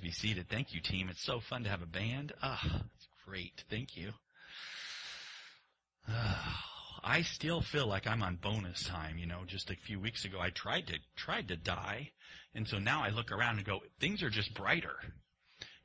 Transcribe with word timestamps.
Please 0.00 0.08
be 0.08 0.28
seated. 0.28 0.48
Thank 0.48 0.72
you, 0.72 0.80
team. 0.80 1.08
It's 1.10 1.22
so 1.22 1.40
fun 1.40 1.64
to 1.64 1.70
have 1.70 1.82
a 1.82 1.86
band. 1.86 2.32
Ah, 2.42 2.60
it's 2.96 3.08
great. 3.26 3.64
Thank 3.68 3.96
you. 3.96 4.12
Ah, 6.08 6.64
I 7.04 7.22
still 7.22 7.60
feel 7.60 7.86
like 7.86 8.06
I'm 8.06 8.22
on 8.22 8.36
bonus 8.36 8.84
time. 8.84 9.18
You 9.18 9.26
know, 9.26 9.40
just 9.46 9.70
a 9.70 9.76
few 9.76 10.00
weeks 10.00 10.24
ago, 10.24 10.38
I 10.40 10.50
tried 10.50 10.86
to 10.88 10.98
tried 11.16 11.48
to 11.48 11.56
die, 11.56 12.12
and 12.54 12.66
so 12.66 12.78
now 12.78 13.02
I 13.02 13.10
look 13.10 13.30
around 13.30 13.58
and 13.58 13.66
go, 13.66 13.80
things 13.98 14.22
are 14.22 14.30
just 14.30 14.54
brighter. 14.54 14.96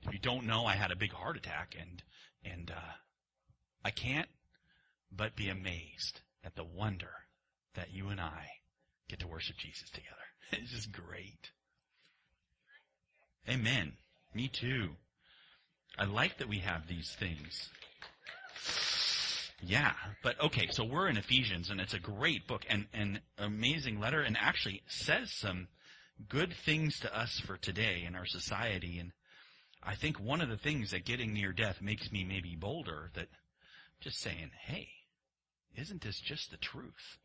If 0.04 0.14
you 0.14 0.20
don't 0.20 0.46
know, 0.46 0.66
I 0.66 0.76
had 0.76 0.92
a 0.92 0.96
big 0.96 1.12
heart 1.12 1.36
attack, 1.36 1.76
and 1.80 2.02
and 2.44 2.72
uh, 2.72 2.94
I 3.84 3.92
can't 3.92 4.30
but 5.12 5.36
be 5.36 5.50
amazed 5.50 6.22
at 6.44 6.56
the 6.56 6.64
wonder 6.64 7.12
that 7.76 7.92
you 7.92 8.10
and 8.10 8.22
I 8.22 8.48
get 9.10 9.20
to 9.20 9.28
worship 9.28 9.58
Jesus 9.58 9.90
together. 9.90 10.16
It's 10.52 10.72
just 10.72 10.92
great. 10.92 11.50
Amen. 13.50 13.94
Me 14.36 14.50
too. 14.50 14.90
I 15.98 16.04
like 16.04 16.38
that 16.40 16.50
we 16.50 16.60
have 16.60 16.88
these 16.88 17.16
things. 17.18 17.70
Yeah, 19.64 19.94
but 20.22 20.40
okay, 20.42 20.68
so 20.70 20.84
we're 20.84 21.08
in 21.08 21.16
Ephesians 21.16 21.70
and 21.70 21.80
it's 21.80 21.94
a 21.94 22.00
great 22.00 22.46
book 22.46 22.66
and 22.70 22.88
an 22.94 23.22
amazing 23.38 24.00
letter 24.00 24.22
and 24.22 24.38
actually 24.38 24.82
says 24.88 25.32
some 25.32 25.70
good 26.28 26.54
things 26.66 27.00
to 27.00 27.18
us 27.18 27.40
for 27.40 27.56
today 27.56 28.04
in 28.06 28.14
our 28.14 28.26
society 28.26 29.00
and 29.00 29.14
I 29.82 29.96
think 29.96 30.20
one 30.20 30.42
of 30.42 30.50
the 30.50 30.58
things 30.58 30.92
that 30.92 31.06
getting 31.06 31.34
near 31.34 31.54
death 31.54 31.82
makes 31.82 32.12
me 32.12 32.24
maybe 32.24 32.56
bolder 32.56 33.12
that 33.14 33.28
just 34.02 34.20
saying, 34.20 34.52
hey, 34.66 34.90
isn't 35.76 36.02
this 36.02 36.20
just 36.20 36.52
the 36.52 36.58
truth? 36.58 37.20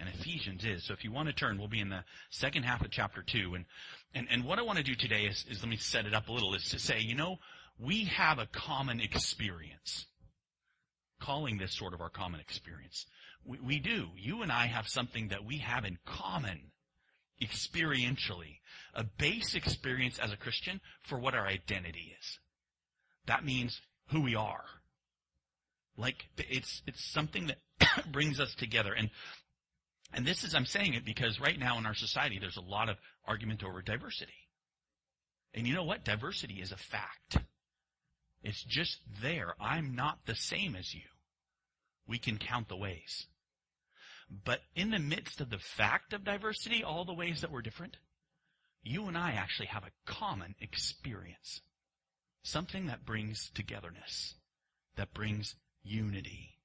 And 0.00 0.08
Ephesians 0.08 0.64
is. 0.64 0.84
So 0.84 0.94
if 0.94 1.04
you 1.04 1.12
want 1.12 1.28
to 1.28 1.34
turn, 1.34 1.58
we'll 1.58 1.68
be 1.68 1.80
in 1.80 1.90
the 1.90 2.04
second 2.30 2.62
half 2.62 2.80
of 2.80 2.90
chapter 2.90 3.22
2. 3.22 3.54
And, 3.54 3.66
and, 4.14 4.26
and 4.30 4.44
what 4.44 4.58
I 4.58 4.62
want 4.62 4.78
to 4.78 4.84
do 4.84 4.94
today 4.94 5.24
is, 5.24 5.44
is, 5.48 5.60
let 5.60 5.68
me 5.68 5.76
set 5.76 6.06
it 6.06 6.14
up 6.14 6.28
a 6.28 6.32
little, 6.32 6.54
is 6.54 6.70
to 6.70 6.78
say, 6.78 7.00
you 7.00 7.14
know, 7.14 7.36
we 7.78 8.04
have 8.04 8.38
a 8.38 8.46
common 8.46 9.00
experience. 9.00 10.06
Calling 11.20 11.58
this 11.58 11.76
sort 11.76 11.92
of 11.92 12.00
our 12.00 12.08
common 12.08 12.40
experience. 12.40 13.04
We, 13.44 13.58
we 13.60 13.78
do. 13.78 14.06
You 14.16 14.42
and 14.42 14.50
I 14.50 14.66
have 14.66 14.88
something 14.88 15.28
that 15.28 15.44
we 15.44 15.58
have 15.58 15.84
in 15.84 15.98
common 16.06 16.70
experientially. 17.42 18.58
A 18.94 19.04
base 19.04 19.54
experience 19.54 20.18
as 20.18 20.32
a 20.32 20.36
Christian 20.36 20.80
for 21.02 21.18
what 21.18 21.34
our 21.34 21.46
identity 21.46 22.16
is. 22.18 22.38
That 23.26 23.44
means 23.44 23.80
who 24.08 24.22
we 24.22 24.34
are. 24.34 24.64
Like, 25.96 26.24
it's, 26.38 26.82
it's 26.86 27.04
something 27.12 27.48
that 27.48 27.58
brings 28.12 28.40
us 28.40 28.54
together. 28.54 28.92
And 28.92 29.10
and 30.12 30.26
this 30.26 30.44
is, 30.44 30.54
I'm 30.54 30.66
saying 30.66 30.94
it 30.94 31.04
because 31.04 31.40
right 31.40 31.58
now 31.58 31.78
in 31.78 31.86
our 31.86 31.94
society, 31.94 32.38
there's 32.38 32.56
a 32.56 32.62
lot 32.62 32.88
of 32.88 32.96
argument 33.26 33.62
over 33.62 33.82
diversity. 33.82 34.32
And 35.54 35.66
you 35.66 35.74
know 35.74 35.84
what? 35.84 36.04
Diversity 36.04 36.60
is 36.60 36.72
a 36.72 36.76
fact. 36.76 37.38
It's 38.42 38.62
just 38.62 38.98
there. 39.22 39.54
I'm 39.60 39.94
not 39.94 40.20
the 40.26 40.34
same 40.34 40.74
as 40.74 40.94
you. 40.94 41.02
We 42.06 42.18
can 42.18 42.38
count 42.38 42.68
the 42.68 42.76
ways. 42.76 43.26
But 44.44 44.60
in 44.74 44.90
the 44.90 44.98
midst 44.98 45.40
of 45.40 45.50
the 45.50 45.58
fact 45.58 46.12
of 46.12 46.24
diversity, 46.24 46.82
all 46.84 47.04
the 47.04 47.12
ways 47.12 47.40
that 47.40 47.50
we're 47.50 47.62
different, 47.62 47.96
you 48.82 49.06
and 49.06 49.18
I 49.18 49.32
actually 49.32 49.66
have 49.66 49.84
a 49.84 50.10
common 50.10 50.54
experience. 50.60 51.60
Something 52.42 52.86
that 52.86 53.04
brings 53.04 53.50
togetherness, 53.54 54.34
that 54.96 55.12
brings 55.12 55.56
unity. 55.82 56.59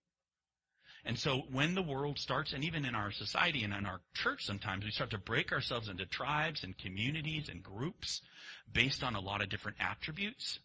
And 1.06 1.20
so 1.20 1.44
when 1.52 1.76
the 1.76 1.84
world 1.84 2.18
starts, 2.18 2.52
and 2.52 2.64
even 2.64 2.84
in 2.84 2.96
our 2.96 3.12
society 3.12 3.64
and 3.64 3.74
in 3.74 3.86
our 3.86 4.02
church 4.16 4.44
sometimes, 4.44 4.84
we 4.84 4.92
start 4.92 5.12
to 5.12 5.20
break 5.20 5.52
ourselves 5.52 5.88
into 5.88 6.06
tribes 6.08 6.64
and 6.64 6.76
communities 6.78 7.48
and 7.48 7.62
groups 7.62 8.22
based 8.72 9.04
on 9.04 9.16
a 9.16 9.20
lot 9.20 9.42
of 9.42 9.50
different 9.50 9.78
attributes. 9.80 10.60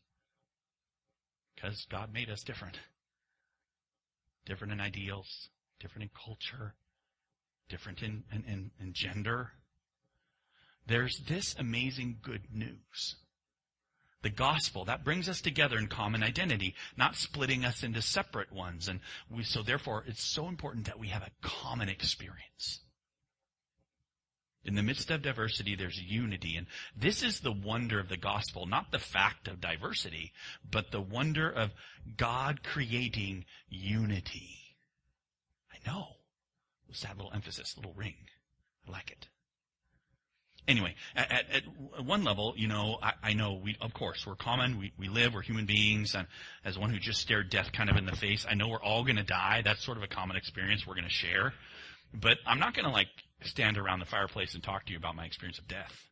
Because 1.55 1.87
God 1.91 2.13
made 2.15 2.31
us 2.31 2.43
different. 2.43 2.79
Different 4.47 4.73
in 4.73 4.81
ideals, 4.81 5.51
different 5.79 6.05
in 6.05 6.11
culture, 6.25 6.75
different 7.69 8.01
in, 8.03 8.25
in, 8.33 8.45
in, 8.45 8.71
in 8.81 8.93
gender. 8.95 9.51
There's 10.87 11.21
this 11.29 11.55
amazing 11.59 12.21
good 12.23 12.45
news 12.51 13.17
the 14.23 14.31
gospel. 14.31 14.85
That 14.85 15.05
brings 15.05 15.29
us 15.29 15.41
together 15.41 15.79
in 15.79 15.87
common 15.87 16.23
identity, 16.23 16.75
not 16.97 17.17
splitting 17.17 17.65
us 17.65 17.83
into 17.83 18.03
separate 18.03 18.53
ones. 18.53 18.89
And 18.89 19.01
we, 19.31 19.43
so 19.45 19.63
therefore, 19.63 20.05
it's 20.07 20.23
so 20.23 20.49
important 20.49 20.87
that 20.87 20.99
we 20.99 21.09
have 21.09 21.23
a 21.23 21.47
common 21.47 21.89
experience. 21.89 22.81
In 24.63 24.75
the 24.75 24.83
midst 24.83 25.11
of 25.11 25.23
diversity, 25.23 25.75
there's 25.75 26.01
unity. 26.01 26.57
And 26.57 26.67
this 26.95 27.23
is 27.23 27.41
the 27.41 27.53
wonder 27.53 27.99
of 27.99 28.11
the 28.11 28.19
gospel, 28.19 28.67
not 28.67 28.93
the 28.93 28.99
fact 28.99 29.49
of 29.49 29.61
diversity, 29.61 30.33
but 30.71 30.91
the 30.91 31.01
wonder 31.01 31.51
of 31.51 31.71
God 32.17 32.63
creating 32.63 33.47
unity. 33.69 34.59
I 35.73 35.91
know. 35.91 36.09
That 37.03 37.17
little 37.17 37.33
emphasis, 37.33 37.77
little 37.77 37.95
ring? 37.95 38.17
I 38.87 38.91
like 38.91 39.11
it. 39.11 39.29
Anyway, 40.71 40.95
at, 41.17 41.33
at, 41.33 41.45
at, 41.53 42.05
one 42.05 42.23
level, 42.23 42.55
you 42.57 42.69
know, 42.69 42.97
I, 43.03 43.13
I, 43.25 43.33
know 43.33 43.55
we, 43.55 43.77
of 43.81 43.93
course, 43.93 44.25
we're 44.25 44.37
common. 44.37 44.79
We, 44.79 44.93
we 44.97 45.09
live. 45.09 45.35
We're 45.35 45.43
human 45.43 45.67
beings. 45.67 46.15
And 46.15 46.29
as 46.65 46.79
one 46.79 46.91
who 46.91 47.01
just 47.01 47.21
stared 47.21 47.51
death 47.51 47.73
kind 47.73 47.91
of 47.91 47.97
in 47.97 48.07
the 48.07 48.15
face, 48.15 48.47
I 48.49 48.55
know 48.55 48.69
we're 48.69 48.81
all 48.81 49.03
going 49.03 49.17
to 49.17 49.25
die. 49.25 49.63
That's 49.65 49.85
sort 49.85 49.97
of 49.97 50.05
a 50.05 50.07
common 50.07 50.37
experience 50.37 50.87
we're 50.87 50.95
going 50.95 51.09
to 51.09 51.11
share. 51.11 51.55
But 52.15 52.39
I'm 52.47 52.61
not 52.61 52.75
going 52.75 52.85
to 52.85 52.93
like 52.93 53.09
stand 53.43 53.79
around 53.79 53.99
the 53.99 54.07
fireplace 54.07 54.55
and 54.55 54.63
talk 54.63 54.87
to 54.87 54.93
you 54.93 54.99
about 54.99 55.17
my 55.17 55.25
experience 55.25 55.59
of 55.59 55.67
death. 55.67 56.07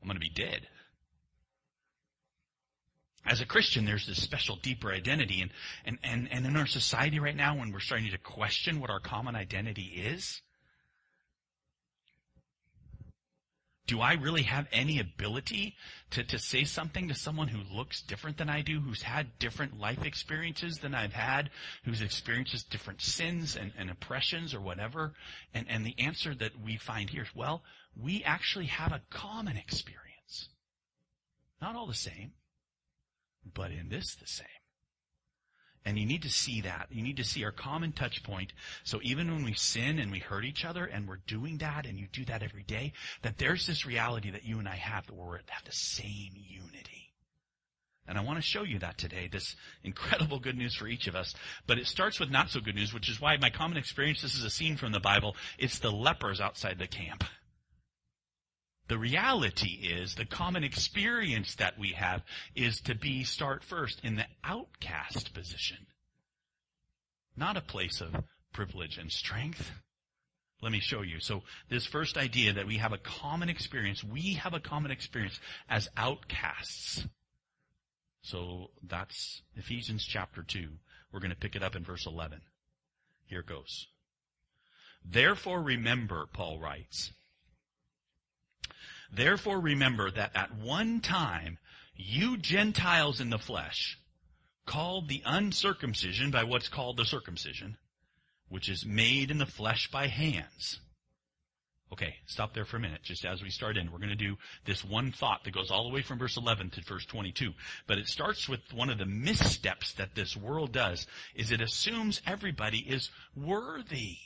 I'm 0.00 0.08
going 0.08 0.16
to 0.16 0.20
be 0.20 0.30
dead. 0.30 0.66
As 3.26 3.42
a 3.42 3.46
Christian, 3.46 3.84
there's 3.84 4.06
this 4.06 4.22
special 4.22 4.56
deeper 4.56 4.90
identity. 4.90 5.42
And, 5.42 5.50
and, 5.84 5.98
and, 6.02 6.28
and 6.32 6.46
in 6.46 6.56
our 6.56 6.66
society 6.66 7.20
right 7.20 7.36
now, 7.36 7.58
when 7.58 7.72
we're 7.72 7.80
starting 7.80 8.10
to 8.10 8.16
question 8.16 8.80
what 8.80 8.88
our 8.88 9.00
common 9.00 9.36
identity 9.36 10.02
is, 10.02 10.40
do 13.86 14.00
I 14.00 14.14
really 14.14 14.42
have 14.42 14.68
any 14.72 15.00
ability 15.00 15.74
to, 16.10 16.22
to 16.22 16.38
say 16.38 16.64
something 16.64 17.08
to 17.08 17.14
someone 17.14 17.48
who 17.48 17.76
looks 17.76 18.00
different 18.00 18.38
than 18.38 18.48
I 18.48 18.62
do, 18.62 18.80
who's 18.80 19.02
had 19.02 19.38
different 19.38 19.78
life 19.78 20.04
experiences 20.04 20.78
than 20.78 20.94
I've 20.94 21.12
had, 21.12 21.50
who's 21.84 22.00
experiences 22.00 22.62
different 22.62 23.02
sins 23.02 23.56
and, 23.56 23.72
and 23.76 23.90
oppressions 23.90 24.54
or 24.54 24.60
whatever? 24.60 25.14
And, 25.52 25.66
and 25.68 25.84
the 25.84 25.96
answer 25.98 26.34
that 26.36 26.52
we 26.64 26.76
find 26.76 27.10
here 27.10 27.24
is, 27.24 27.34
well, 27.34 27.62
we 28.00 28.22
actually 28.24 28.66
have 28.66 28.92
a 28.92 29.02
common 29.10 29.56
experience. 29.56 30.48
Not 31.60 31.74
all 31.74 31.86
the 31.86 31.94
same, 31.94 32.32
but 33.52 33.72
in 33.72 33.88
this 33.88 34.14
the 34.14 34.26
same. 34.26 34.46
And 35.84 35.98
you 35.98 36.06
need 36.06 36.22
to 36.22 36.30
see 36.30 36.60
that. 36.60 36.86
You 36.90 37.02
need 37.02 37.16
to 37.16 37.24
see 37.24 37.44
our 37.44 37.50
common 37.50 37.92
touch 37.92 38.22
point. 38.22 38.52
So 38.84 39.00
even 39.02 39.32
when 39.32 39.44
we 39.44 39.54
sin 39.54 39.98
and 39.98 40.12
we 40.12 40.20
hurt 40.20 40.44
each 40.44 40.64
other 40.64 40.84
and 40.84 41.08
we're 41.08 41.20
doing 41.26 41.58
that 41.58 41.86
and 41.86 41.98
you 41.98 42.06
do 42.12 42.24
that 42.26 42.42
every 42.42 42.62
day, 42.62 42.92
that 43.22 43.38
there's 43.38 43.66
this 43.66 43.84
reality 43.84 44.30
that 44.30 44.44
you 44.44 44.58
and 44.58 44.68
I 44.68 44.76
have 44.76 45.06
that 45.06 45.14
we're 45.14 45.38
have 45.38 45.64
the 45.64 45.72
same 45.72 46.32
unity. 46.34 47.02
And 48.06 48.18
I 48.18 48.22
want 48.22 48.38
to 48.38 48.42
show 48.42 48.64
you 48.64 48.78
that 48.80 48.98
today, 48.98 49.28
this 49.30 49.54
incredible 49.84 50.38
good 50.38 50.56
news 50.56 50.74
for 50.74 50.88
each 50.88 51.06
of 51.06 51.14
us. 51.14 51.34
But 51.66 51.78
it 51.78 51.86
starts 51.86 52.18
with 52.18 52.30
not 52.30 52.50
so 52.50 52.60
good 52.60 52.74
news, 52.74 52.92
which 52.92 53.08
is 53.08 53.20
why 53.20 53.36
my 53.36 53.50
common 53.50 53.76
experience, 53.76 54.22
this 54.22 54.34
is 54.34 54.44
a 54.44 54.50
scene 54.50 54.76
from 54.76 54.92
the 54.92 55.00
Bible, 55.00 55.36
it's 55.58 55.78
the 55.78 55.92
lepers 55.92 56.40
outside 56.40 56.78
the 56.78 56.86
camp. 56.86 57.24
The 58.92 58.98
reality 58.98 59.88
is, 59.90 60.16
the 60.16 60.26
common 60.26 60.64
experience 60.64 61.54
that 61.54 61.78
we 61.78 61.92
have 61.92 62.22
is 62.54 62.78
to 62.82 62.94
be, 62.94 63.24
start 63.24 63.64
first, 63.64 64.02
in 64.04 64.16
the 64.16 64.26
outcast 64.44 65.32
position. 65.32 65.78
Not 67.34 67.56
a 67.56 67.62
place 67.62 68.02
of 68.02 68.14
privilege 68.52 68.98
and 68.98 69.10
strength. 69.10 69.70
Let 70.60 70.72
me 70.72 70.80
show 70.80 71.00
you. 71.00 71.20
So 71.20 71.42
this 71.70 71.86
first 71.86 72.18
idea 72.18 72.52
that 72.52 72.66
we 72.66 72.76
have 72.76 72.92
a 72.92 72.98
common 72.98 73.48
experience, 73.48 74.04
we 74.04 74.34
have 74.34 74.52
a 74.52 74.60
common 74.60 74.90
experience 74.90 75.40
as 75.70 75.88
outcasts. 75.96 77.06
So 78.20 78.72
that's 78.82 79.40
Ephesians 79.56 80.04
chapter 80.04 80.42
2. 80.42 80.68
We're 81.10 81.20
going 81.20 81.30
to 81.30 81.36
pick 81.36 81.56
it 81.56 81.62
up 81.62 81.76
in 81.76 81.82
verse 81.82 82.04
11. 82.06 82.42
Here 83.24 83.40
it 83.40 83.46
goes. 83.46 83.86
Therefore 85.02 85.62
remember, 85.62 86.26
Paul 86.30 86.60
writes, 86.60 87.12
Therefore 89.12 89.60
remember 89.60 90.10
that 90.10 90.34
at 90.34 90.56
one 90.56 91.00
time 91.00 91.58
you 91.94 92.36
Gentiles 92.38 93.20
in 93.20 93.30
the 93.30 93.38
flesh, 93.38 93.98
called 94.66 95.08
the 95.08 95.22
uncircumcision 95.26 96.30
by 96.30 96.44
what's 96.44 96.68
called 96.68 96.96
the 96.96 97.04
circumcision, 97.04 97.76
which 98.48 98.68
is 98.68 98.86
made 98.86 99.30
in 99.30 99.38
the 99.38 99.46
flesh 99.46 99.90
by 99.90 100.06
hands. 100.06 100.80
Okay, 101.92 102.14
stop 102.26 102.54
there 102.54 102.64
for 102.64 102.78
a 102.78 102.80
minute. 102.80 103.02
Just 103.02 103.26
as 103.26 103.42
we 103.42 103.50
start 103.50 103.76
in, 103.76 103.92
we're 103.92 103.98
going 103.98 104.08
to 104.08 104.16
do 104.16 104.38
this 104.64 104.82
one 104.82 105.12
thought 105.12 105.44
that 105.44 105.52
goes 105.52 105.70
all 105.70 105.86
the 105.86 105.94
way 105.94 106.00
from 106.00 106.18
verse 106.18 106.38
11 106.38 106.70
to 106.70 106.80
verse 106.82 107.04
22. 107.04 107.52
But 107.86 107.98
it 107.98 108.08
starts 108.08 108.48
with 108.48 108.60
one 108.72 108.88
of 108.88 108.96
the 108.96 109.04
missteps 109.04 109.92
that 109.94 110.14
this 110.14 110.34
world 110.34 110.72
does, 110.72 111.06
is 111.34 111.50
it 111.50 111.60
assumes 111.60 112.22
everybody 112.26 112.78
is 112.78 113.10
worthy 113.36 114.16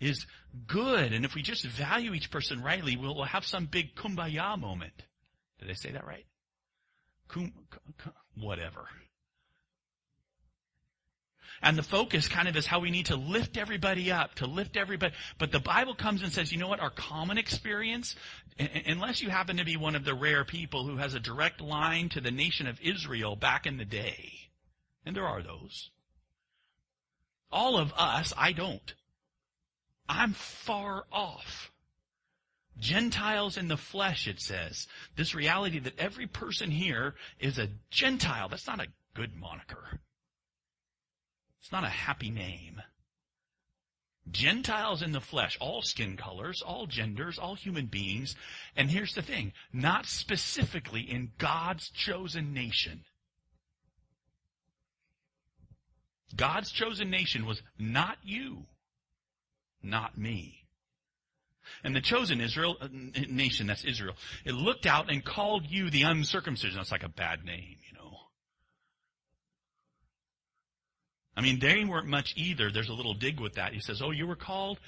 is 0.00 0.26
good. 0.66 1.12
And 1.12 1.24
if 1.24 1.34
we 1.34 1.42
just 1.42 1.64
value 1.64 2.14
each 2.14 2.30
person 2.30 2.62
rightly, 2.62 2.96
we'll 2.96 3.22
have 3.24 3.44
some 3.44 3.66
big 3.66 3.94
kumbaya 3.94 4.58
moment. 4.58 5.02
Did 5.58 5.70
I 5.70 5.74
say 5.74 5.92
that 5.92 6.06
right? 6.06 6.26
Kum, 7.28 7.52
whatever. 8.36 8.86
And 11.62 11.78
the 11.78 11.82
focus 11.82 12.28
kind 12.28 12.48
of 12.48 12.56
is 12.56 12.66
how 12.66 12.80
we 12.80 12.90
need 12.90 13.06
to 13.06 13.16
lift 13.16 13.56
everybody 13.56 14.12
up, 14.12 14.34
to 14.34 14.46
lift 14.46 14.76
everybody. 14.76 15.14
But 15.38 15.52
the 15.52 15.60
Bible 15.60 15.94
comes 15.94 16.22
and 16.22 16.32
says, 16.32 16.52
you 16.52 16.58
know 16.58 16.68
what? 16.68 16.80
Our 16.80 16.90
common 16.90 17.38
experience, 17.38 18.16
unless 18.58 19.22
you 19.22 19.30
happen 19.30 19.56
to 19.56 19.64
be 19.64 19.76
one 19.76 19.94
of 19.94 20.04
the 20.04 20.14
rare 20.14 20.44
people 20.44 20.86
who 20.86 20.96
has 20.96 21.14
a 21.14 21.20
direct 21.20 21.62
line 21.62 22.10
to 22.10 22.20
the 22.20 22.30
nation 22.30 22.66
of 22.66 22.80
Israel 22.82 23.36
back 23.36 23.66
in 23.66 23.78
the 23.78 23.84
day, 23.84 24.32
and 25.06 25.16
there 25.16 25.26
are 25.26 25.42
those. 25.42 25.90
All 27.50 27.78
of 27.78 27.94
us, 27.96 28.34
I 28.36 28.52
don't. 28.52 28.94
I'm 30.08 30.32
far 30.32 31.04
off. 31.12 31.70
Gentiles 32.78 33.56
in 33.56 33.68
the 33.68 33.76
flesh, 33.76 34.26
it 34.26 34.40
says. 34.40 34.86
This 35.16 35.34
reality 35.34 35.78
that 35.80 35.98
every 35.98 36.26
person 36.26 36.70
here 36.70 37.14
is 37.38 37.58
a 37.58 37.68
Gentile. 37.90 38.48
That's 38.48 38.66
not 38.66 38.80
a 38.80 38.88
good 39.14 39.34
moniker. 39.36 40.00
It's 41.60 41.72
not 41.72 41.84
a 41.84 41.88
happy 41.88 42.30
name. 42.30 42.82
Gentiles 44.30 45.02
in 45.02 45.12
the 45.12 45.20
flesh, 45.20 45.56
all 45.60 45.82
skin 45.82 46.16
colors, 46.16 46.62
all 46.62 46.86
genders, 46.86 47.38
all 47.38 47.54
human 47.54 47.86
beings. 47.86 48.34
And 48.74 48.90
here's 48.90 49.14
the 49.14 49.22
thing, 49.22 49.52
not 49.72 50.06
specifically 50.06 51.02
in 51.02 51.32
God's 51.38 51.90
chosen 51.90 52.52
nation. 52.52 53.04
God's 56.34 56.70
chosen 56.70 57.10
nation 57.10 57.46
was 57.46 57.62
not 57.78 58.18
you, 58.24 58.66
not 59.84 60.16
me. 60.18 60.64
And 61.82 61.94
the 61.94 62.00
chosen 62.00 62.40
Israel 62.40 62.76
uh, 62.80 62.88
nation, 63.28 63.66
that's 63.66 63.84
Israel, 63.84 64.14
it 64.44 64.52
looked 64.52 64.86
out 64.86 65.10
and 65.10 65.24
called 65.24 65.66
you 65.66 65.90
the 65.90 66.02
uncircumcision. 66.02 66.76
That's 66.76 66.92
like 66.92 67.02
a 67.02 67.08
bad 67.08 67.44
name, 67.44 67.76
you 67.90 67.98
know. 67.98 68.16
I 71.36 71.40
mean, 71.40 71.58
they 71.58 71.84
weren't 71.84 72.06
much 72.06 72.34
either. 72.36 72.70
There's 72.70 72.90
a 72.90 72.94
little 72.94 73.14
dig 73.14 73.40
with 73.40 73.54
that. 73.54 73.72
He 73.72 73.80
says, 73.80 74.02
oh, 74.02 74.10
you 74.10 74.26
were 74.26 74.36
called 74.36 74.78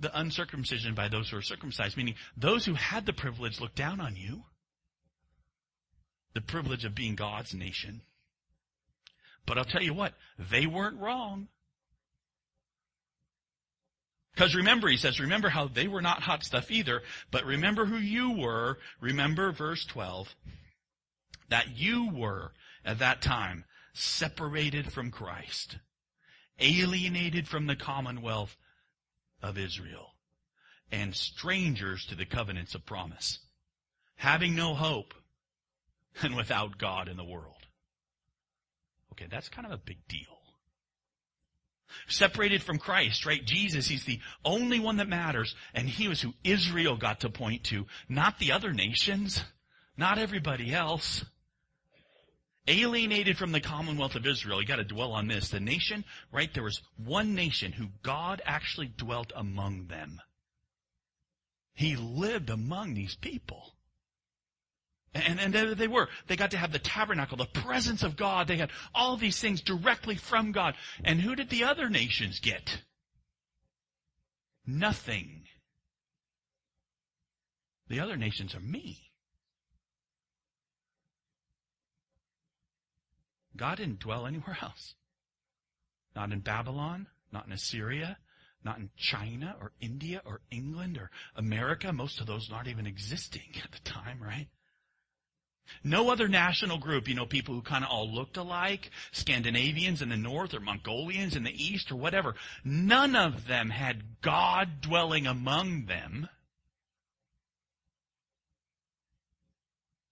the 0.00 0.18
uncircumcision 0.18 0.94
by 0.94 1.08
those 1.08 1.30
who 1.30 1.36
are 1.36 1.42
circumcised, 1.42 1.96
meaning 1.96 2.14
those 2.36 2.64
who 2.64 2.74
had 2.74 3.06
the 3.06 3.12
privilege 3.12 3.60
looked 3.60 3.76
down 3.76 4.00
on 4.00 4.16
you. 4.16 4.42
The 6.34 6.40
privilege 6.40 6.84
of 6.84 6.94
being 6.94 7.14
God's 7.14 7.54
nation. 7.54 8.02
But 9.46 9.56
I'll 9.56 9.64
tell 9.64 9.82
you 9.82 9.94
what, 9.94 10.12
they 10.38 10.66
weren't 10.66 11.00
wrong. 11.00 11.48
Because 14.38 14.54
remember, 14.54 14.86
he 14.86 14.96
says, 14.96 15.18
remember 15.18 15.48
how 15.48 15.66
they 15.66 15.88
were 15.88 16.00
not 16.00 16.22
hot 16.22 16.44
stuff 16.44 16.70
either, 16.70 17.02
but 17.32 17.44
remember 17.44 17.86
who 17.86 17.96
you 17.96 18.38
were. 18.38 18.78
Remember 19.00 19.50
verse 19.50 19.84
12. 19.84 20.32
That 21.48 21.76
you 21.76 22.08
were 22.14 22.52
at 22.84 23.00
that 23.00 23.20
time 23.20 23.64
separated 23.94 24.92
from 24.92 25.10
Christ, 25.10 25.78
alienated 26.60 27.48
from 27.48 27.66
the 27.66 27.74
commonwealth 27.74 28.56
of 29.42 29.58
Israel, 29.58 30.14
and 30.92 31.16
strangers 31.16 32.06
to 32.06 32.14
the 32.14 32.24
covenants 32.24 32.76
of 32.76 32.86
promise, 32.86 33.40
having 34.14 34.54
no 34.54 34.74
hope 34.74 35.14
and 36.22 36.36
without 36.36 36.78
God 36.78 37.08
in 37.08 37.16
the 37.16 37.24
world. 37.24 37.66
Okay, 39.14 39.26
that's 39.28 39.48
kind 39.48 39.66
of 39.66 39.72
a 39.72 39.78
big 39.78 40.06
deal. 40.06 40.37
Separated 42.08 42.62
from 42.62 42.78
Christ, 42.78 43.26
right? 43.26 43.44
Jesus, 43.44 43.88
He's 43.88 44.04
the 44.04 44.20
only 44.44 44.80
one 44.80 44.96
that 44.98 45.08
matters, 45.08 45.54
and 45.74 45.88
He 45.88 46.08
was 46.08 46.20
who 46.20 46.34
Israel 46.44 46.96
got 46.96 47.20
to 47.20 47.30
point 47.30 47.64
to, 47.64 47.86
not 48.08 48.38
the 48.38 48.52
other 48.52 48.72
nations, 48.72 49.42
not 49.96 50.18
everybody 50.18 50.72
else. 50.72 51.24
Alienated 52.66 53.38
from 53.38 53.52
the 53.52 53.60
commonwealth 53.60 54.14
of 54.14 54.26
Israel, 54.26 54.60
you 54.60 54.66
gotta 54.66 54.84
dwell 54.84 55.12
on 55.12 55.26
this. 55.26 55.48
The 55.48 55.60
nation, 55.60 56.04
right? 56.30 56.52
There 56.52 56.62
was 56.62 56.82
one 57.02 57.34
nation 57.34 57.72
who 57.72 57.86
God 58.02 58.42
actually 58.44 58.88
dwelt 58.88 59.32
among 59.34 59.86
them. 59.86 60.20
He 61.72 61.96
lived 61.96 62.50
among 62.50 62.94
these 62.94 63.14
people. 63.14 63.77
And, 65.14 65.40
and 65.40 65.78
they 65.78 65.88
were. 65.88 66.08
They 66.26 66.36
got 66.36 66.50
to 66.50 66.58
have 66.58 66.72
the 66.72 66.78
tabernacle, 66.78 67.36
the 67.36 67.46
presence 67.46 68.02
of 68.02 68.16
God. 68.16 68.46
They 68.46 68.58
had 68.58 68.70
all 68.94 69.16
these 69.16 69.40
things 69.40 69.62
directly 69.62 70.16
from 70.16 70.52
God. 70.52 70.74
And 71.02 71.20
who 71.20 71.34
did 71.34 71.50
the 71.50 71.64
other 71.64 71.88
nations 71.88 72.40
get? 72.40 72.82
Nothing. 74.66 75.44
The 77.88 78.00
other 78.00 78.16
nations 78.16 78.54
are 78.54 78.60
me. 78.60 79.10
God 83.56 83.78
didn't 83.78 84.00
dwell 84.00 84.26
anywhere 84.26 84.58
else. 84.60 84.94
Not 86.14 86.32
in 86.32 86.40
Babylon, 86.40 87.06
not 87.32 87.46
in 87.46 87.52
Assyria, 87.52 88.18
not 88.64 88.78
in 88.78 88.90
China 88.96 89.56
or 89.60 89.72
India 89.80 90.20
or 90.24 90.42
England 90.50 90.98
or 90.98 91.10
America. 91.34 91.92
Most 91.92 92.20
of 92.20 92.26
those 92.26 92.50
aren't 92.52 92.68
even 92.68 92.86
existing 92.86 93.54
at 93.64 93.72
the 93.72 93.80
time, 93.80 94.22
right? 94.22 94.48
No 95.84 96.10
other 96.10 96.28
national 96.28 96.78
group, 96.78 97.08
you 97.08 97.14
know, 97.14 97.26
people 97.26 97.54
who 97.54 97.62
kind 97.62 97.84
of 97.84 97.90
all 97.90 98.10
looked 98.10 98.36
alike, 98.36 98.90
Scandinavians 99.12 100.02
in 100.02 100.08
the 100.08 100.16
north 100.16 100.54
or 100.54 100.60
Mongolians 100.60 101.36
in 101.36 101.44
the 101.44 101.64
east 101.64 101.90
or 101.90 101.96
whatever, 101.96 102.34
none 102.64 103.14
of 103.14 103.46
them 103.46 103.70
had 103.70 104.20
God 104.20 104.80
dwelling 104.80 105.26
among 105.26 105.86
them. 105.86 106.28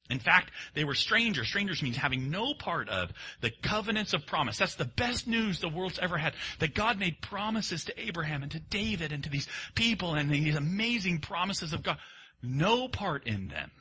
In 0.08 0.20
fact, 0.20 0.52
they 0.74 0.84
were 0.84 0.94
strangers. 0.94 1.48
Strangers 1.48 1.82
means 1.82 1.96
having 1.96 2.30
no 2.30 2.54
part 2.54 2.88
of 2.88 3.12
the 3.40 3.50
covenants 3.62 4.12
of 4.12 4.24
promise. 4.24 4.56
That's 4.56 4.76
the 4.76 4.84
best 4.84 5.26
news 5.26 5.58
the 5.58 5.68
world's 5.68 5.98
ever 5.98 6.16
had. 6.16 6.34
That 6.60 6.74
God 6.74 6.98
made 6.98 7.20
promises 7.20 7.84
to 7.84 8.00
Abraham 8.00 8.42
and 8.42 8.52
to 8.52 8.60
David 8.60 9.10
and 9.10 9.24
to 9.24 9.30
these 9.30 9.48
people 9.74 10.14
and 10.14 10.30
these 10.30 10.54
amazing 10.54 11.20
promises 11.20 11.72
of 11.72 11.82
God. 11.82 11.98
No 12.40 12.86
part 12.86 13.26
in 13.26 13.48
them. 13.48 13.72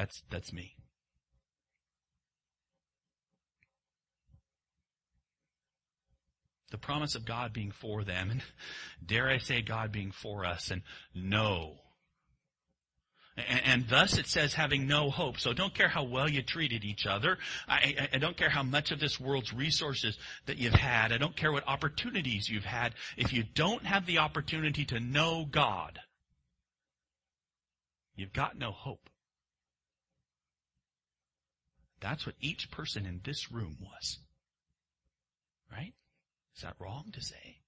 That's, 0.00 0.22
that's 0.30 0.50
me. 0.50 0.76
The 6.70 6.78
promise 6.78 7.14
of 7.14 7.26
God 7.26 7.52
being 7.52 7.70
for 7.70 8.02
them, 8.02 8.30
and 8.30 8.42
dare 9.06 9.28
I 9.28 9.36
say 9.36 9.60
God 9.60 9.92
being 9.92 10.10
for 10.10 10.46
us, 10.46 10.70
and 10.70 10.80
no. 11.14 11.74
And, 13.36 13.60
and 13.66 13.88
thus 13.90 14.16
it 14.16 14.26
says 14.26 14.54
having 14.54 14.86
no 14.86 15.10
hope. 15.10 15.38
So 15.38 15.52
don't 15.52 15.74
care 15.74 15.88
how 15.88 16.04
well 16.04 16.30
you 16.30 16.40
treated 16.40 16.82
each 16.82 17.04
other. 17.04 17.36
I, 17.68 17.94
I, 18.00 18.08
I 18.14 18.18
don't 18.18 18.38
care 18.38 18.48
how 18.48 18.62
much 18.62 18.92
of 18.92 19.00
this 19.00 19.20
world's 19.20 19.52
resources 19.52 20.16
that 20.46 20.56
you've 20.56 20.72
had. 20.72 21.12
I 21.12 21.18
don't 21.18 21.36
care 21.36 21.52
what 21.52 21.68
opportunities 21.68 22.48
you've 22.48 22.64
had. 22.64 22.94
If 23.18 23.34
you 23.34 23.42
don't 23.42 23.84
have 23.84 24.06
the 24.06 24.16
opportunity 24.16 24.86
to 24.86 24.98
know 24.98 25.44
God, 25.44 25.98
you've 28.16 28.32
got 28.32 28.56
no 28.56 28.72
hope. 28.72 29.09
That's 32.00 32.26
what 32.26 32.34
each 32.40 32.70
person 32.70 33.06
in 33.06 33.20
this 33.24 33.52
room 33.52 33.76
was. 33.80 34.18
Right? 35.70 35.92
Is 36.56 36.62
that 36.62 36.76
wrong 36.78 37.10
to 37.12 37.20
say? 37.20 37.58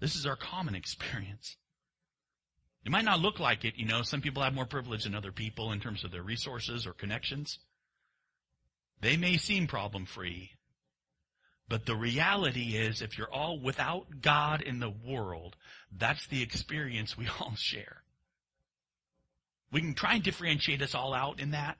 This 0.00 0.16
is 0.16 0.26
our 0.26 0.36
common 0.36 0.74
experience. 0.74 1.56
It 2.84 2.90
might 2.90 3.04
not 3.04 3.20
look 3.20 3.38
like 3.38 3.64
it, 3.64 3.74
you 3.76 3.84
know, 3.84 4.02
some 4.02 4.22
people 4.22 4.42
have 4.42 4.54
more 4.54 4.64
privilege 4.64 5.04
than 5.04 5.14
other 5.14 5.32
people 5.32 5.72
in 5.72 5.80
terms 5.80 6.02
of 6.02 6.10
their 6.10 6.22
resources 6.22 6.86
or 6.86 6.94
connections. 6.94 7.58
They 9.00 9.16
may 9.16 9.36
seem 9.36 9.66
problem 9.66 10.06
free, 10.06 10.50
but 11.68 11.86
the 11.86 11.96
reality 11.96 12.76
is 12.76 13.02
if 13.02 13.18
you're 13.18 13.32
all 13.32 13.60
without 13.60 14.06
God 14.22 14.62
in 14.62 14.80
the 14.80 14.90
world, 14.90 15.56
that's 15.96 16.26
the 16.26 16.42
experience 16.42 17.16
we 17.16 17.28
all 17.40 17.54
share. 17.56 18.02
We 19.70 19.80
can 19.80 19.94
try 19.94 20.14
and 20.14 20.22
differentiate 20.22 20.82
us 20.82 20.94
all 20.94 21.14
out 21.14 21.38
in 21.38 21.52
that, 21.52 21.78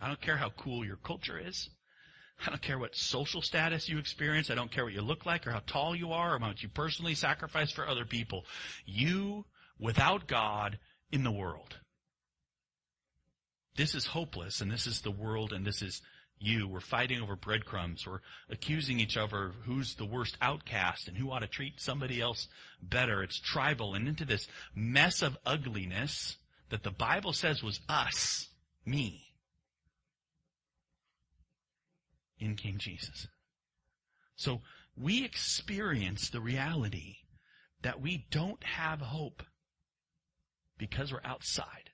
I 0.00 0.08
don't 0.08 0.20
care 0.20 0.36
how 0.36 0.50
cool 0.50 0.84
your 0.84 0.96
culture 0.96 1.38
is. 1.38 1.70
I 2.44 2.50
don't 2.50 2.62
care 2.62 2.78
what 2.78 2.96
social 2.96 3.42
status 3.42 3.88
you 3.88 3.98
experience. 3.98 4.50
I 4.50 4.54
don't 4.54 4.70
care 4.70 4.84
what 4.84 4.92
you 4.92 5.02
look 5.02 5.24
like 5.24 5.46
or 5.46 5.52
how 5.52 5.62
tall 5.66 5.94
you 5.94 6.12
are 6.12 6.34
or 6.34 6.38
how 6.38 6.48
much 6.48 6.62
you 6.62 6.68
personally 6.68 7.14
sacrifice 7.14 7.70
for 7.70 7.86
other 7.86 8.04
people. 8.04 8.44
You, 8.84 9.46
without 9.78 10.26
God, 10.26 10.78
in 11.12 11.22
the 11.22 11.30
world. 11.30 11.76
This 13.76 13.94
is 13.94 14.06
hopeless 14.06 14.60
and 14.60 14.70
this 14.70 14.86
is 14.86 15.00
the 15.00 15.10
world 15.10 15.52
and 15.52 15.64
this 15.64 15.80
is 15.80 16.02
you. 16.38 16.68
We're 16.68 16.80
fighting 16.80 17.22
over 17.22 17.36
breadcrumbs. 17.36 18.06
We're 18.06 18.20
accusing 18.50 19.00
each 19.00 19.16
other 19.16 19.46
of 19.46 19.54
who's 19.64 19.94
the 19.94 20.04
worst 20.04 20.36
outcast 20.40 21.08
and 21.08 21.16
who 21.16 21.30
ought 21.30 21.40
to 21.40 21.46
treat 21.46 21.80
somebody 21.80 22.20
else 22.20 22.48
better. 22.82 23.22
It's 23.22 23.40
tribal 23.40 23.94
and 23.94 24.08
into 24.08 24.24
this 24.24 24.48
mess 24.74 25.22
of 25.22 25.38
ugliness 25.46 26.36
that 26.70 26.82
the 26.82 26.90
Bible 26.90 27.32
says 27.32 27.62
was 27.62 27.80
us, 27.88 28.48
me. 28.84 29.33
In 32.44 32.56
came 32.56 32.78
Jesus. 32.78 33.28
So 34.36 34.60
we 34.96 35.24
experience 35.24 36.28
the 36.28 36.40
reality 36.40 37.16
that 37.82 38.00
we 38.00 38.26
don't 38.30 38.62
have 38.64 39.00
hope 39.00 39.42
because 40.78 41.12
we're 41.12 41.20
outside. 41.24 41.90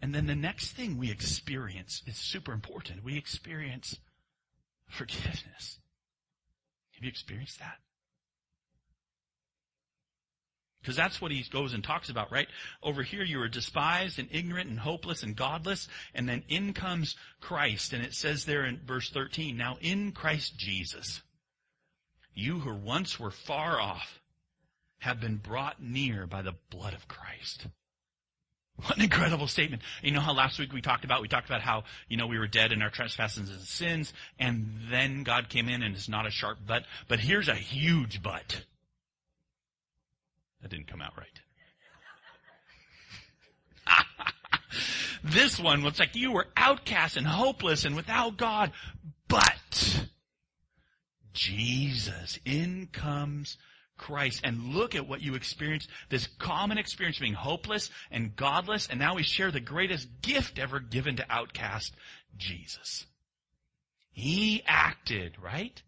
And 0.00 0.14
then 0.14 0.26
the 0.26 0.34
next 0.34 0.72
thing 0.72 0.98
we 0.98 1.10
experience 1.10 2.02
is 2.06 2.16
super 2.16 2.52
important. 2.52 3.04
We 3.04 3.16
experience 3.16 3.98
forgiveness. 4.86 5.78
Have 6.92 7.04
you 7.04 7.08
experienced 7.08 7.58
that? 7.60 7.78
Because 10.84 10.96
that's 10.96 11.18
what 11.18 11.30
he 11.30 11.42
goes 11.50 11.72
and 11.72 11.82
talks 11.82 12.10
about, 12.10 12.30
right? 12.30 12.46
Over 12.82 13.02
here 13.02 13.24
you 13.24 13.40
are 13.40 13.48
despised 13.48 14.18
and 14.18 14.28
ignorant 14.30 14.68
and 14.68 14.78
hopeless 14.78 15.22
and 15.22 15.34
godless, 15.34 15.88
and 16.14 16.28
then 16.28 16.42
in 16.46 16.74
comes 16.74 17.16
Christ, 17.40 17.94
and 17.94 18.04
it 18.04 18.12
says 18.12 18.44
there 18.44 18.66
in 18.66 18.82
verse 18.84 19.08
13, 19.08 19.56
now 19.56 19.78
in 19.80 20.12
Christ 20.12 20.58
Jesus, 20.58 21.22
you 22.34 22.58
who 22.58 22.74
once 22.74 23.18
were 23.18 23.30
far 23.30 23.80
off 23.80 24.20
have 24.98 25.20
been 25.20 25.36
brought 25.36 25.82
near 25.82 26.26
by 26.26 26.42
the 26.42 26.54
blood 26.68 26.92
of 26.92 27.08
Christ. 27.08 27.66
What 28.76 28.98
an 28.98 29.04
incredible 29.04 29.46
statement. 29.46 29.80
You 30.02 30.10
know 30.10 30.20
how 30.20 30.34
last 30.34 30.58
week 30.58 30.74
we 30.74 30.82
talked 30.82 31.06
about, 31.06 31.22
we 31.22 31.28
talked 31.28 31.48
about 31.48 31.62
how, 31.62 31.84
you 32.08 32.18
know, 32.18 32.26
we 32.26 32.38
were 32.38 32.48
dead 32.48 32.72
in 32.72 32.82
our 32.82 32.90
trespasses 32.90 33.48
and 33.48 33.60
sins, 33.60 34.12
and 34.38 34.80
then 34.90 35.22
God 35.22 35.48
came 35.48 35.70
in 35.70 35.82
and 35.82 35.94
it's 35.94 36.10
not 36.10 36.26
a 36.26 36.30
sharp 36.30 36.58
but, 36.66 36.84
but 37.08 37.20
here's 37.20 37.48
a 37.48 37.54
huge 37.54 38.22
but. 38.22 38.64
That 40.64 40.70
didn't 40.70 40.86
come 40.86 41.02
out 41.02 41.12
right. 41.18 41.28
this 45.22 45.60
one 45.60 45.82
looks 45.82 45.98
like 45.98 46.16
you 46.16 46.32
were 46.32 46.46
outcast 46.56 47.18
and 47.18 47.26
hopeless 47.26 47.84
and 47.84 47.94
without 47.94 48.38
God, 48.38 48.72
but 49.28 50.06
Jesus, 51.34 52.38
in 52.46 52.88
comes 52.90 53.58
Christ. 53.98 54.40
And 54.42 54.72
look 54.72 54.94
at 54.94 55.06
what 55.06 55.20
you 55.20 55.34
experienced, 55.34 55.90
this 56.08 56.28
common 56.38 56.78
experience 56.78 57.18
of 57.18 57.24
being 57.24 57.34
hopeless 57.34 57.90
and 58.10 58.34
godless, 58.34 58.88
and 58.88 58.98
now 58.98 59.16
we 59.16 59.22
share 59.22 59.50
the 59.50 59.60
greatest 59.60 60.08
gift 60.22 60.58
ever 60.58 60.80
given 60.80 61.16
to 61.16 61.26
outcast, 61.28 61.92
Jesus. 62.38 63.04
He 64.12 64.62
acted, 64.66 65.36
right? 65.42 65.82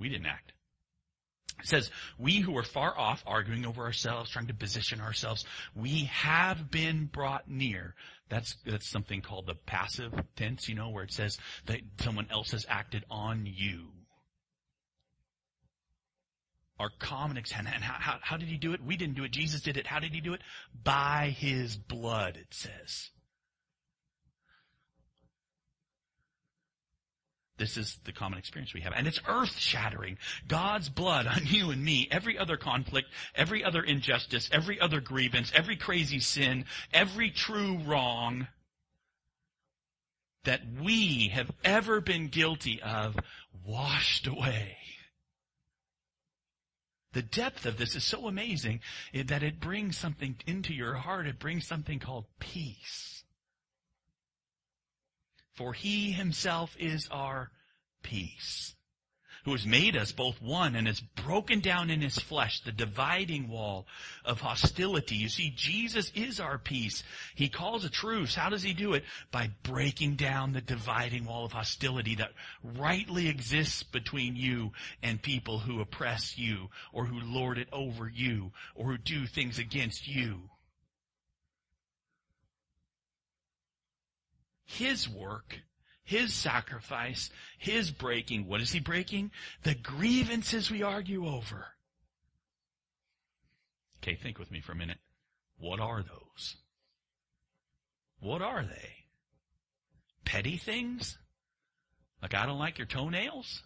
We 0.00 0.08
didn't 0.08 0.26
act. 0.26 0.52
It 1.62 1.68
says, 1.68 1.90
we 2.18 2.40
who 2.40 2.56
are 2.56 2.62
far 2.62 2.96
off, 2.98 3.22
arguing 3.26 3.66
over 3.66 3.82
ourselves, 3.82 4.30
trying 4.30 4.48
to 4.48 4.54
position 4.54 5.00
ourselves, 5.00 5.44
we 5.74 6.04
have 6.04 6.70
been 6.70 7.06
brought 7.06 7.48
near. 7.48 7.94
That's, 8.28 8.56
that's 8.64 8.88
something 8.88 9.20
called 9.22 9.46
the 9.46 9.54
passive 9.54 10.12
tense, 10.36 10.68
you 10.68 10.74
know, 10.74 10.90
where 10.90 11.04
it 11.04 11.12
says 11.12 11.38
that 11.66 11.80
someone 12.00 12.28
else 12.30 12.52
has 12.52 12.64
acted 12.68 13.04
on 13.10 13.44
you. 13.46 13.88
Our 16.78 16.90
common 16.98 17.36
extent. 17.36 17.68
And 17.72 17.84
how, 17.84 17.96
how, 17.98 18.18
how 18.22 18.36
did 18.38 18.48
he 18.48 18.56
do 18.56 18.72
it? 18.72 18.82
We 18.82 18.96
didn't 18.96 19.16
do 19.16 19.24
it. 19.24 19.32
Jesus 19.32 19.60
did 19.60 19.76
it. 19.76 19.86
How 19.86 19.98
did 19.98 20.14
he 20.14 20.20
do 20.20 20.32
it? 20.32 20.40
By 20.82 21.34
his 21.36 21.76
blood, 21.76 22.36
it 22.36 22.46
says. 22.50 23.10
This 27.60 27.76
is 27.76 27.98
the 28.04 28.12
common 28.12 28.38
experience 28.38 28.72
we 28.72 28.80
have. 28.80 28.94
And 28.96 29.06
it's 29.06 29.20
earth 29.28 29.58
shattering. 29.58 30.16
God's 30.48 30.88
blood 30.88 31.26
on 31.26 31.42
you 31.44 31.70
and 31.70 31.84
me, 31.84 32.08
every 32.10 32.38
other 32.38 32.56
conflict, 32.56 33.08
every 33.34 33.62
other 33.62 33.82
injustice, 33.82 34.48
every 34.50 34.80
other 34.80 35.00
grievance, 35.02 35.52
every 35.54 35.76
crazy 35.76 36.20
sin, 36.20 36.64
every 36.90 37.30
true 37.30 37.76
wrong 37.84 38.48
that 40.44 40.62
we 40.80 41.28
have 41.34 41.50
ever 41.62 42.00
been 42.00 42.28
guilty 42.28 42.80
of 42.80 43.14
washed 43.62 44.26
away. 44.26 44.78
The 47.12 47.20
depth 47.20 47.66
of 47.66 47.76
this 47.76 47.94
is 47.94 48.04
so 48.04 48.26
amazing 48.26 48.80
that 49.12 49.42
it 49.42 49.60
brings 49.60 49.98
something 49.98 50.36
into 50.46 50.72
your 50.72 50.94
heart. 50.94 51.26
It 51.26 51.38
brings 51.38 51.66
something 51.66 51.98
called 51.98 52.24
peace. 52.38 53.19
For 55.60 55.74
he 55.74 56.12
himself 56.12 56.74
is 56.78 57.06
our 57.10 57.50
peace, 58.02 58.74
who 59.44 59.52
has 59.52 59.66
made 59.66 59.94
us 59.94 60.10
both 60.10 60.40
one 60.40 60.74
and 60.74 60.86
has 60.86 61.00
broken 61.00 61.60
down 61.60 61.90
in 61.90 62.00
his 62.00 62.18
flesh 62.18 62.60
the 62.60 62.72
dividing 62.72 63.46
wall 63.46 63.86
of 64.24 64.40
hostility. 64.40 65.16
You 65.16 65.28
see, 65.28 65.52
Jesus 65.54 66.10
is 66.14 66.40
our 66.40 66.56
peace. 66.56 67.02
He 67.34 67.50
calls 67.50 67.84
a 67.84 67.90
truce. 67.90 68.34
How 68.34 68.48
does 68.48 68.62
he 68.62 68.72
do 68.72 68.94
it? 68.94 69.04
By 69.30 69.50
breaking 69.62 70.16
down 70.16 70.54
the 70.54 70.62
dividing 70.62 71.26
wall 71.26 71.44
of 71.44 71.52
hostility 71.52 72.14
that 72.14 72.32
rightly 72.64 73.28
exists 73.28 73.82
between 73.82 74.36
you 74.36 74.72
and 75.02 75.20
people 75.20 75.58
who 75.58 75.82
oppress 75.82 76.38
you 76.38 76.70
or 76.90 77.04
who 77.04 77.20
lord 77.20 77.58
it 77.58 77.68
over 77.70 78.08
you 78.08 78.52
or 78.74 78.92
who 78.92 78.96
do 78.96 79.26
things 79.26 79.58
against 79.58 80.08
you. 80.08 80.48
His 84.70 85.08
work, 85.08 85.60
His 86.04 86.32
sacrifice, 86.32 87.28
His 87.58 87.90
breaking. 87.90 88.46
What 88.46 88.60
is 88.60 88.70
He 88.70 88.78
breaking? 88.78 89.32
The 89.64 89.74
grievances 89.74 90.70
we 90.70 90.82
argue 90.82 91.26
over. 91.26 91.66
Okay, 93.98 94.14
think 94.14 94.38
with 94.38 94.50
me 94.50 94.60
for 94.60 94.72
a 94.72 94.76
minute. 94.76 94.98
What 95.58 95.80
are 95.80 96.02
those? 96.02 96.56
What 98.20 98.42
are 98.42 98.62
they? 98.62 99.06
Petty 100.24 100.56
things? 100.56 101.18
Like 102.22 102.34
I 102.34 102.46
don't 102.46 102.58
like 102.58 102.78
your 102.78 102.86
toenails? 102.86 103.62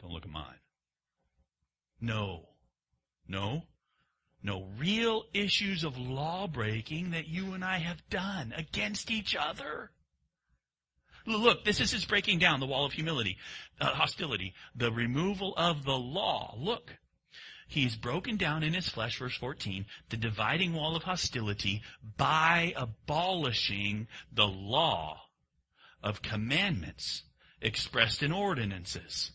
Don't 0.00 0.12
look 0.12 0.24
at 0.24 0.30
mine. 0.30 0.60
No. 2.00 2.48
No. 3.28 3.64
No 4.42 4.68
real 4.78 5.24
issues 5.34 5.84
of 5.84 5.98
law 5.98 6.46
breaking 6.46 7.10
that 7.10 7.28
you 7.28 7.52
and 7.52 7.64
I 7.64 7.78
have 7.78 8.08
done 8.08 8.54
against 8.56 9.10
each 9.10 9.36
other. 9.36 9.90
Look, 11.26 11.64
this 11.64 11.80
is 11.80 11.90
his 11.90 12.04
breaking 12.04 12.38
down 12.38 12.60
the 12.60 12.66
wall 12.66 12.84
of 12.84 12.92
humility, 12.92 13.36
uh, 13.80 13.94
hostility, 13.94 14.54
the 14.74 14.92
removal 14.92 15.54
of 15.56 15.84
the 15.84 15.96
law. 15.96 16.54
Look, 16.56 16.96
he's 17.66 17.96
broken 17.96 18.36
down 18.36 18.62
in 18.62 18.74
his 18.74 18.88
flesh, 18.88 19.18
verse 19.18 19.36
14, 19.36 19.86
the 20.10 20.16
dividing 20.16 20.72
wall 20.72 20.94
of 20.94 21.02
hostility 21.02 21.82
by 22.16 22.72
abolishing 22.76 24.06
the 24.32 24.46
law 24.46 25.22
of 26.02 26.22
commandments 26.22 27.24
expressed 27.60 28.22
in 28.22 28.30
ordinances. 28.30 29.32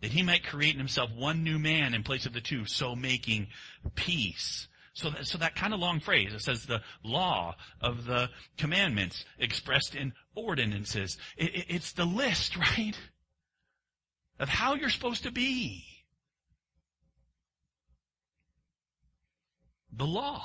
That 0.00 0.12
he 0.12 0.22
might 0.22 0.44
create 0.44 0.74
in 0.74 0.78
himself 0.78 1.10
one 1.10 1.42
new 1.42 1.58
man 1.58 1.94
in 1.94 2.02
place 2.02 2.26
of 2.26 2.32
the 2.32 2.40
two, 2.40 2.66
so 2.66 2.94
making 2.94 3.48
peace 3.94 4.68
so 4.96 5.10
that, 5.10 5.26
so 5.26 5.36
that 5.36 5.54
kind 5.54 5.74
of 5.74 5.80
long 5.80 6.00
phrase, 6.00 6.32
it 6.32 6.40
says 6.40 6.64
the 6.64 6.80
law 7.04 7.54
of 7.82 8.06
the 8.06 8.30
commandments 8.56 9.26
expressed 9.38 9.94
in 9.94 10.14
ordinances. 10.34 11.18
It, 11.36 11.54
it, 11.54 11.66
it's 11.68 11.92
the 11.92 12.06
list, 12.06 12.56
right? 12.78 12.94
Of 14.40 14.48
how 14.48 14.74
you're 14.74 14.88
supposed 14.88 15.24
to 15.24 15.30
be. 15.30 15.84
The 19.92 20.06
law, 20.06 20.42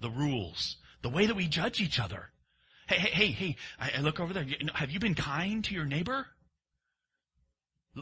the 0.00 0.10
rules, 0.10 0.76
the 1.02 1.10
way 1.10 1.26
that 1.26 1.36
we 1.36 1.46
judge 1.46 1.82
each 1.82 2.00
other. 2.00 2.30
Hey, 2.88 2.96
hey, 2.96 3.10
hey, 3.10 3.32
hey, 3.32 3.56
I, 3.78 3.92
I 3.98 4.00
look 4.00 4.18
over 4.18 4.32
there. 4.32 4.46
Have 4.72 4.90
you 4.90 4.98
been 4.98 5.14
kind 5.14 5.62
to 5.64 5.74
your 5.74 5.84
neighbor? 5.84 6.26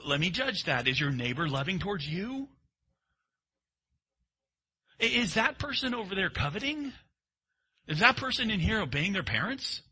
Let 0.06 0.20
me 0.20 0.30
judge 0.30 0.64
that. 0.64 0.86
Is 0.86 1.00
your 1.00 1.10
neighbor 1.10 1.48
loving 1.48 1.80
towards 1.80 2.08
you? 2.08 2.48
Is 5.00 5.34
that 5.34 5.58
person 5.58 5.94
over 5.94 6.14
there 6.14 6.30
coveting? 6.30 6.92
Is 7.88 8.00
that 8.00 8.16
person 8.16 8.50
in 8.50 8.60
here 8.60 8.80
obeying 8.80 9.12
their 9.12 9.22
parents? 9.22 9.82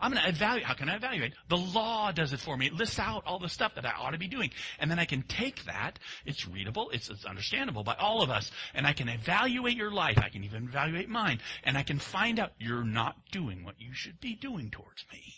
I'm 0.00 0.12
going 0.12 0.22
to 0.22 0.28
evaluate. 0.28 0.64
How 0.64 0.74
can 0.74 0.88
I 0.88 0.96
evaluate? 0.96 1.32
The 1.48 1.56
law 1.56 2.12
does 2.12 2.32
it 2.32 2.38
for 2.38 2.56
me. 2.56 2.66
It 2.66 2.74
lists 2.74 2.98
out 3.00 3.24
all 3.26 3.40
the 3.40 3.48
stuff 3.48 3.74
that 3.74 3.84
I 3.84 3.92
ought 3.98 4.12
to 4.12 4.18
be 4.18 4.28
doing. 4.28 4.50
And 4.78 4.90
then 4.90 4.98
I 4.98 5.04
can 5.04 5.22
take 5.22 5.64
that. 5.64 5.98
It's 6.24 6.46
readable. 6.46 6.90
It's, 6.90 7.10
it's, 7.10 7.24
understandable 7.24 7.82
by 7.82 7.94
all 7.94 8.22
of 8.22 8.30
us. 8.30 8.50
And 8.74 8.86
I 8.86 8.92
can 8.92 9.08
evaluate 9.08 9.76
your 9.76 9.90
life. 9.90 10.18
I 10.18 10.28
can 10.28 10.44
even 10.44 10.64
evaluate 10.64 11.08
mine. 11.08 11.40
And 11.64 11.76
I 11.76 11.82
can 11.82 11.98
find 11.98 12.38
out 12.38 12.52
you're 12.58 12.84
not 12.84 13.16
doing 13.32 13.64
what 13.64 13.74
you 13.78 13.92
should 13.92 14.20
be 14.20 14.36
doing 14.36 14.70
towards 14.70 15.04
me. 15.12 15.34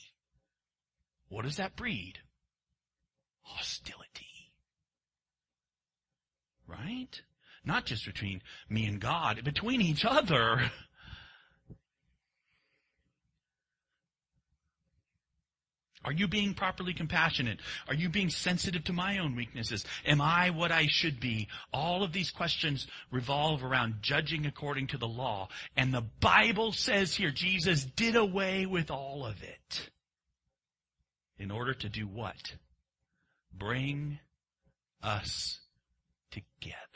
What 1.30 1.44
does 1.44 1.56
that 1.56 1.74
breed? 1.74 2.18
Hostility. 3.40 4.52
Right? 6.66 7.22
Not 7.64 7.86
just 7.86 8.06
between 8.06 8.42
me 8.68 8.86
and 8.86 9.00
God, 9.00 9.44
between 9.44 9.80
each 9.80 10.04
other. 10.04 10.70
Are 16.02 16.12
you 16.12 16.28
being 16.28 16.54
properly 16.54 16.94
compassionate? 16.94 17.60
Are 17.86 17.94
you 17.94 18.08
being 18.08 18.30
sensitive 18.30 18.84
to 18.84 18.92
my 18.94 19.18
own 19.18 19.36
weaknesses? 19.36 19.84
Am 20.06 20.20
I 20.22 20.48
what 20.48 20.72
I 20.72 20.86
should 20.86 21.20
be? 21.20 21.48
All 21.74 22.02
of 22.02 22.12
these 22.12 22.30
questions 22.30 22.86
revolve 23.10 23.62
around 23.62 23.96
judging 24.00 24.46
according 24.46 24.86
to 24.88 24.98
the 24.98 25.08
law. 25.08 25.48
And 25.76 25.92
the 25.92 26.06
Bible 26.20 26.72
says 26.72 27.14
here 27.14 27.30
Jesus 27.30 27.84
did 27.84 28.16
away 28.16 28.64
with 28.64 28.90
all 28.90 29.26
of 29.26 29.42
it. 29.42 29.90
In 31.38 31.50
order 31.50 31.74
to 31.74 31.88
do 31.90 32.06
what? 32.06 32.54
Bring 33.52 34.20
us 35.02 35.58
together. 36.30 36.89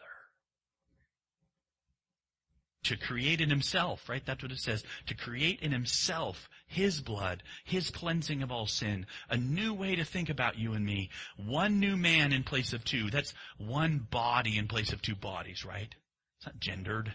To 2.84 2.96
create 2.96 3.40
in 3.40 3.50
himself, 3.50 4.08
right? 4.08 4.24
That's 4.24 4.42
what 4.42 4.52
it 4.52 4.58
says. 4.58 4.84
To 5.06 5.14
create 5.14 5.60
in 5.60 5.72
himself 5.72 6.48
his 6.66 7.00
blood, 7.00 7.42
his 7.64 7.90
cleansing 7.90 8.42
of 8.42 8.50
all 8.50 8.66
sin, 8.66 9.06
a 9.28 9.36
new 9.36 9.74
way 9.74 9.96
to 9.96 10.04
think 10.04 10.28
about 10.28 10.58
you 10.58 10.72
and 10.72 10.84
me, 10.84 11.10
one 11.36 11.80
new 11.80 11.96
man 11.96 12.32
in 12.32 12.42
place 12.42 12.72
of 12.72 12.84
two. 12.84 13.10
That's 13.10 13.34
one 13.58 14.06
body 14.10 14.58
in 14.58 14.68
place 14.68 14.92
of 14.92 15.02
two 15.02 15.14
bodies, 15.14 15.64
right? 15.64 15.94
It's 16.38 16.46
not 16.46 16.60
gendered. 16.60 17.14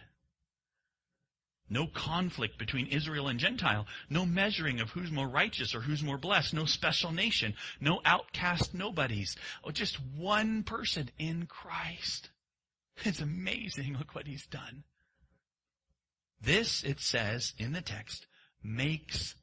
No 1.69 1.85
conflict 1.85 2.57
between 2.57 2.87
Israel 2.87 3.27
and 3.27 3.39
Gentile. 3.39 3.85
No 4.09 4.25
measuring 4.25 4.79
of 4.79 4.89
who's 4.89 5.11
more 5.11 5.27
righteous 5.27 5.75
or 5.75 5.81
who's 5.81 6.01
more 6.01 6.17
blessed. 6.17 6.53
No 6.53 6.65
special 6.65 7.11
nation. 7.11 7.53
No 7.79 8.01
outcast 8.05 8.73
nobodies. 8.73 9.35
Oh, 9.63 9.69
just 9.69 9.99
one 10.17 10.63
person 10.63 11.11
in 11.19 11.45
Christ. 11.45 12.31
It's 13.05 13.21
amazing. 13.21 13.95
Look 13.97 14.15
what 14.15 14.25
he's 14.25 14.47
done. 14.47 14.83
This, 16.41 16.83
it 16.83 16.99
says 16.99 17.53
in 17.57 17.73
the 17.73 17.81
text, 17.81 18.27
makes 18.63 19.35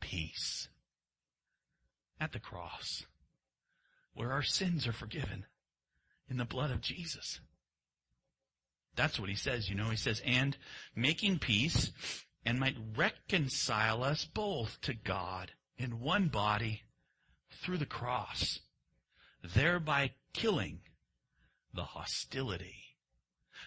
peace. 0.00 0.68
At 2.20 2.32
the 2.32 2.38
cross, 2.38 3.04
where 4.14 4.32
our 4.32 4.42
sins 4.42 4.86
are 4.86 4.92
forgiven 4.92 5.44
in 6.28 6.36
the 6.36 6.44
blood 6.44 6.70
of 6.70 6.80
Jesus. 6.80 7.40
That's 8.96 9.18
what 9.18 9.28
he 9.28 9.34
says, 9.34 9.68
you 9.68 9.74
know. 9.74 9.90
He 9.90 9.96
says, 9.96 10.22
and 10.24 10.56
making 10.94 11.40
peace 11.40 11.90
and 12.46 12.60
might 12.60 12.76
reconcile 12.96 14.04
us 14.04 14.24
both 14.24 14.80
to 14.82 14.94
God 14.94 15.50
in 15.76 16.00
one 16.00 16.28
body 16.28 16.82
through 17.62 17.78
the 17.78 17.86
cross, 17.86 18.60
thereby 19.42 20.12
killing 20.32 20.80
the 21.74 21.84
hostility 21.84 22.83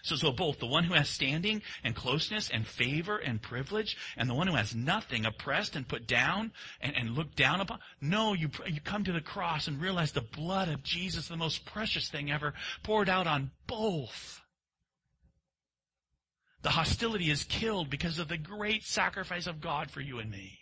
so, 0.02 0.16
so 0.16 0.32
both 0.32 0.58
the 0.58 0.66
one 0.66 0.84
who 0.84 0.94
has 0.94 1.08
standing 1.08 1.62
and 1.84 1.94
closeness 1.94 2.50
and 2.50 2.66
favor 2.66 3.16
and 3.16 3.42
privilege 3.42 3.96
and 4.16 4.28
the 4.28 4.34
one 4.34 4.46
who 4.46 4.54
has 4.54 4.74
nothing, 4.74 5.26
oppressed 5.26 5.76
and 5.76 5.88
put 5.88 6.06
down 6.06 6.52
and, 6.80 6.96
and 6.96 7.10
looked 7.10 7.36
down 7.36 7.60
upon. 7.60 7.78
No, 8.00 8.32
you, 8.32 8.50
you 8.66 8.80
come 8.80 9.04
to 9.04 9.12
the 9.12 9.20
cross 9.20 9.68
and 9.68 9.80
realize 9.80 10.12
the 10.12 10.20
blood 10.20 10.68
of 10.68 10.82
Jesus, 10.82 11.28
the 11.28 11.36
most 11.36 11.64
precious 11.64 12.08
thing 12.08 12.30
ever, 12.30 12.54
poured 12.82 13.08
out 13.08 13.26
on 13.26 13.50
both. 13.66 14.40
The 16.62 16.70
hostility 16.70 17.30
is 17.30 17.44
killed 17.44 17.90
because 17.90 18.18
of 18.18 18.28
the 18.28 18.38
great 18.38 18.84
sacrifice 18.84 19.46
of 19.46 19.60
God 19.60 19.90
for 19.90 20.00
you 20.00 20.18
and 20.18 20.30
me. 20.30 20.58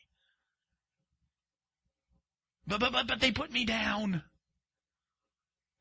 But, 2.67 2.81
but, 2.81 2.93
but, 2.93 3.07
but 3.07 3.21
they 3.21 3.33
put 3.33 3.53
me 3.53 3.65
down. 3.65 4.23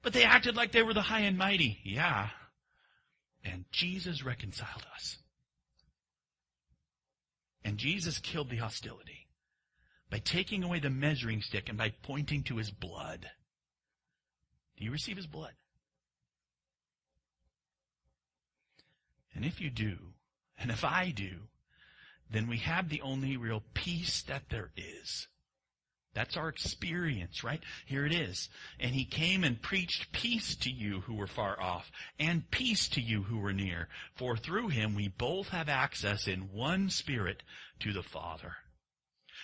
But 0.04 0.14
they 0.14 0.24
acted 0.24 0.56
like 0.56 0.72
they 0.72 0.84
were 0.84 0.94
the 0.94 1.02
high 1.02 1.22
and 1.22 1.38
mighty. 1.38 1.80
Yeah, 1.84 2.30
and 3.46 3.66
Jesus 3.72 4.24
reconciled 4.24 4.86
us. 4.94 5.18
And 7.64 7.78
Jesus 7.78 8.20
killed 8.20 8.50
the 8.50 8.58
hostility 8.58 9.28
by 10.10 10.20
taking 10.20 10.64
away 10.64 10.80
the 10.80 10.90
measuring 10.90 11.42
stick 11.42 11.70
and 11.70 11.78
by 11.78 11.94
pointing 12.04 12.44
to 12.44 12.58
his 12.58 12.72
blood. 12.72 13.30
Do 14.78 14.84
you 14.84 14.92
receive 14.92 15.18
his 15.18 15.28
blood? 15.28 15.54
And 19.34 19.46
if 19.46 19.60
you 19.60 19.70
do, 19.70 19.98
and 20.58 20.72
if 20.72 20.84
I 20.84 21.12
do, 21.12 21.32
then 22.30 22.48
we 22.48 22.58
have 22.58 22.90
the 22.90 23.02
only 23.02 23.38
real 23.38 23.64
peace 23.74 24.22
that 24.24 24.50
there 24.50 24.72
is. 24.76 25.28
That's 26.16 26.38
our 26.38 26.48
experience, 26.48 27.44
right? 27.44 27.62
Here 27.86 28.06
it 28.06 28.14
is. 28.14 28.50
And 28.80 28.96
he 28.96 29.04
came 29.04 29.44
and 29.44 29.62
preached 29.62 30.14
peace 30.14 30.56
to 30.62 30.72
you 30.72 31.02
who 31.02 31.14
were 31.14 31.28
far 31.28 31.62
off, 31.62 31.92
and 32.18 32.50
peace 32.50 32.88
to 32.90 33.02
you 33.02 33.24
who 33.24 33.38
were 33.38 33.54
near. 33.54 33.90
For 34.16 34.38
through 34.38 34.70
him 34.70 34.96
we 34.96 35.10
both 35.10 35.50
have 35.50 35.68
access 35.68 36.28
in 36.28 36.54
one 36.54 36.90
spirit 36.90 37.44
to 37.82 37.92
the 37.92 38.02
Father. 38.02 38.54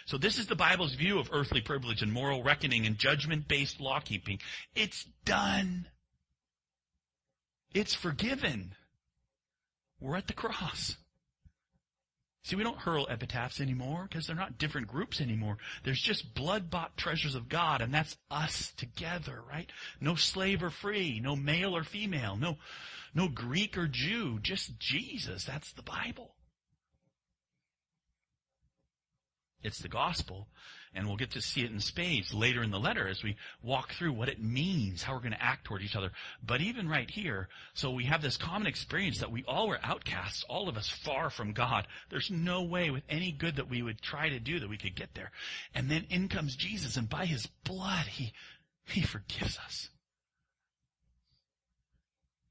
So 0.05 0.17
this 0.17 0.39
is 0.39 0.47
the 0.47 0.55
Bible's 0.55 0.95
view 0.95 1.19
of 1.19 1.29
earthly 1.31 1.61
privilege 1.61 2.01
and 2.01 2.11
moral 2.11 2.41
reckoning 2.41 2.85
and 2.85 2.97
judgment-based 2.97 3.81
law-keeping. 3.81 4.39
It's 4.73 5.05
done. 5.25 5.87
It's 7.73 7.93
forgiven. 7.93 8.75
We're 9.99 10.15
at 10.15 10.27
the 10.27 10.33
cross. 10.33 10.95
See, 12.43 12.55
we 12.55 12.63
don't 12.63 12.79
hurl 12.79 13.07
epitaphs 13.07 13.61
anymore 13.61 14.07
because 14.09 14.25
they're 14.25 14.35
not 14.35 14.57
different 14.57 14.87
groups 14.87 15.21
anymore. 15.21 15.57
There's 15.83 16.01
just 16.01 16.33
blood-bought 16.33 16.97
treasures 16.97 17.35
of 17.35 17.49
God, 17.49 17.81
and 17.81 17.93
that's 17.93 18.17
us 18.31 18.73
together, 18.77 19.43
right? 19.47 19.71
No 19.99 20.15
slave 20.15 20.63
or 20.63 20.71
free, 20.71 21.19
no 21.19 21.35
male 21.35 21.75
or 21.75 21.83
female, 21.83 22.35
no, 22.35 22.57
no 23.13 23.27
Greek 23.27 23.77
or 23.77 23.87
Jew, 23.87 24.39
just 24.41 24.79
Jesus. 24.79 25.45
That's 25.45 25.71
the 25.73 25.83
Bible. 25.83 26.33
It's 29.61 29.79
the 29.79 29.89
gospel, 29.89 30.47
and 30.93 31.07
we'll 31.07 31.17
get 31.17 31.31
to 31.31 31.41
see 31.41 31.61
it 31.61 31.71
in 31.71 31.79
spades 31.79 32.33
later 32.33 32.61
in 32.63 32.71
the 32.71 32.79
letter 32.79 33.07
as 33.07 33.23
we 33.23 33.37
walk 33.63 33.93
through 33.93 34.11
what 34.11 34.27
it 34.27 34.41
means, 34.41 35.01
how 35.01 35.13
we're 35.13 35.19
going 35.19 35.31
to 35.31 35.41
act 35.41 35.63
toward 35.63 35.81
each 35.81 35.95
other. 35.95 36.11
But 36.45 36.59
even 36.61 36.89
right 36.89 37.09
here, 37.09 37.47
so 37.73 37.91
we 37.91 38.05
have 38.05 38.21
this 38.21 38.35
common 38.35 38.67
experience 38.67 39.19
that 39.19 39.31
we 39.31 39.45
all 39.47 39.69
were 39.69 39.79
outcasts, 39.83 40.43
all 40.49 40.67
of 40.67 40.75
us 40.75 40.89
far 40.89 41.29
from 41.29 41.53
God. 41.53 41.87
There's 42.09 42.29
no 42.29 42.63
way 42.63 42.89
with 42.89 43.03
any 43.09 43.31
good 43.31 43.55
that 43.55 43.69
we 43.69 43.81
would 43.81 44.01
try 44.01 44.29
to 44.29 44.39
do 44.39 44.59
that 44.59 44.69
we 44.69 44.77
could 44.77 44.95
get 44.95 45.13
there. 45.15 45.31
And 45.73 45.89
then 45.89 46.05
in 46.09 46.27
comes 46.27 46.55
Jesus, 46.55 46.97
and 46.97 47.09
by 47.09 47.25
his 47.25 47.47
blood, 47.63 48.07
he, 48.07 48.33
he 48.85 49.01
forgives 49.01 49.57
us. 49.57 49.89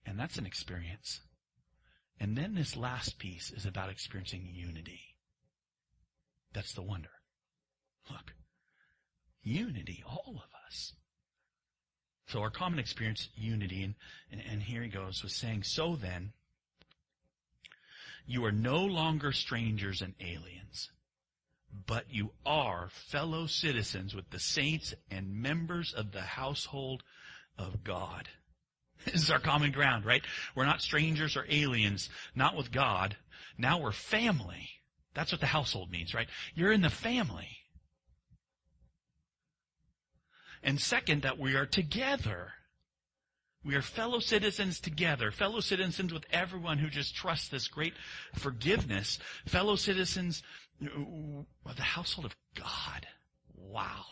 And 0.07 0.19
that's 0.19 0.39
an 0.39 0.47
experience. 0.47 1.21
And 2.19 2.37
then 2.37 2.55
this 2.55 2.77
last 2.77 3.19
piece 3.19 3.51
is 3.51 3.67
about 3.67 3.91
experiencing 3.91 4.49
unity. 4.51 5.01
That's 6.53 6.73
the 6.73 6.83
wonder. 6.83 7.11
Look, 8.09 8.33
unity, 9.43 10.03
all 10.07 10.35
of 10.37 10.51
us. 10.67 10.95
So 12.27 12.41
our 12.41 12.51
common 12.51 12.79
experience, 12.79 13.29
unity, 13.35 13.83
and, 13.83 13.95
and, 14.31 14.41
and 14.49 14.63
here 14.63 14.83
he 14.83 14.89
goes, 14.89 15.23
with 15.23 15.33
saying, 15.33 15.65
so 15.65 15.97
then, 15.97 16.33
you 18.27 18.45
are 18.45 18.53
no 18.53 18.85
longer 18.85 19.33
strangers 19.33 20.03
and 20.03 20.15
aliens, 20.21 20.91
but 21.87 22.05
you 22.09 22.31
are 22.47 22.89
fellow 22.91 23.47
citizens 23.47 24.15
with 24.15 24.31
the 24.31 24.39
saints 24.39 24.95
and 25.11 25.43
members 25.43 25.93
of 25.93 26.13
the 26.13 26.21
household 26.21 27.03
of 27.59 27.83
God. 27.83 28.29
This 29.07 29.23
is 29.23 29.31
our 29.31 29.41
common 29.41 29.73
ground, 29.73 30.05
right? 30.05 30.23
We're 30.55 30.67
not 30.67 30.83
strangers 30.83 31.35
or 31.35 31.47
aliens, 31.49 32.11
not 32.35 32.55
with 32.55 32.71
God. 32.71 33.17
Now 33.57 33.81
we're 33.81 33.93
family. 33.93 34.69
That's 35.15 35.33
what 35.33 35.41
the 35.41 35.47
household 35.47 35.91
means, 35.91 36.13
right? 36.13 36.29
You're 36.55 36.71
in 36.71 36.83
the 36.83 36.91
family. 36.91 37.49
And 40.63 40.81
second, 40.81 41.23
that 41.23 41.39
we 41.39 41.55
are 41.55 41.67
together. 41.67 42.53
We 43.65 43.75
are 43.75 43.83
fellow 43.83 44.21
citizens 44.21 44.81
together, 44.81 45.31
fellow 45.31 45.61
citizens 45.61 46.13
with 46.13 46.25
everyone 46.33 46.79
who 46.79 46.89
just 46.89 47.15
trusts 47.15 47.49
this 47.49 47.69
great 47.69 47.95
forgiveness, 48.35 49.19
fellow 49.47 49.77
citizens 49.77 50.43
uh, 50.83 50.89
of 51.67 51.77
the 51.77 51.83
household 51.83 52.25
of 52.25 52.37
God. 52.55 53.07
Wow. 53.55 54.05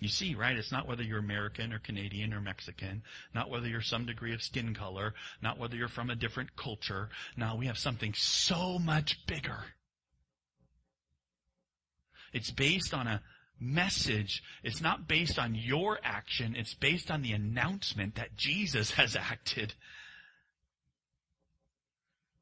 You 0.00 0.08
see, 0.08 0.34
right? 0.34 0.56
It's 0.56 0.72
not 0.72 0.86
whether 0.86 1.02
you're 1.02 1.18
American 1.18 1.72
or 1.72 1.78
Canadian 1.78 2.34
or 2.34 2.40
Mexican, 2.40 3.02
not 3.34 3.48
whether 3.48 3.66
you're 3.66 3.80
some 3.80 4.04
degree 4.04 4.34
of 4.34 4.42
skin 4.42 4.74
color, 4.74 5.14
not 5.40 5.58
whether 5.58 5.76
you're 5.76 5.88
from 5.88 6.10
a 6.10 6.16
different 6.16 6.56
culture. 6.56 7.08
Now 7.38 7.56
we 7.56 7.66
have 7.66 7.78
something 7.78 8.12
so 8.14 8.78
much 8.78 9.26
bigger. 9.26 9.64
It's 12.34 12.50
based 12.50 12.92
on 12.92 13.06
a 13.06 13.22
message. 13.60 14.42
It's 14.62 14.80
not 14.80 15.08
based 15.08 15.38
on 15.38 15.54
your 15.54 15.98
action. 16.02 16.54
It's 16.56 16.74
based 16.74 17.10
on 17.10 17.22
the 17.22 17.32
announcement 17.32 18.16
that 18.16 18.36
Jesus 18.36 18.92
has 18.92 19.16
acted. 19.20 19.74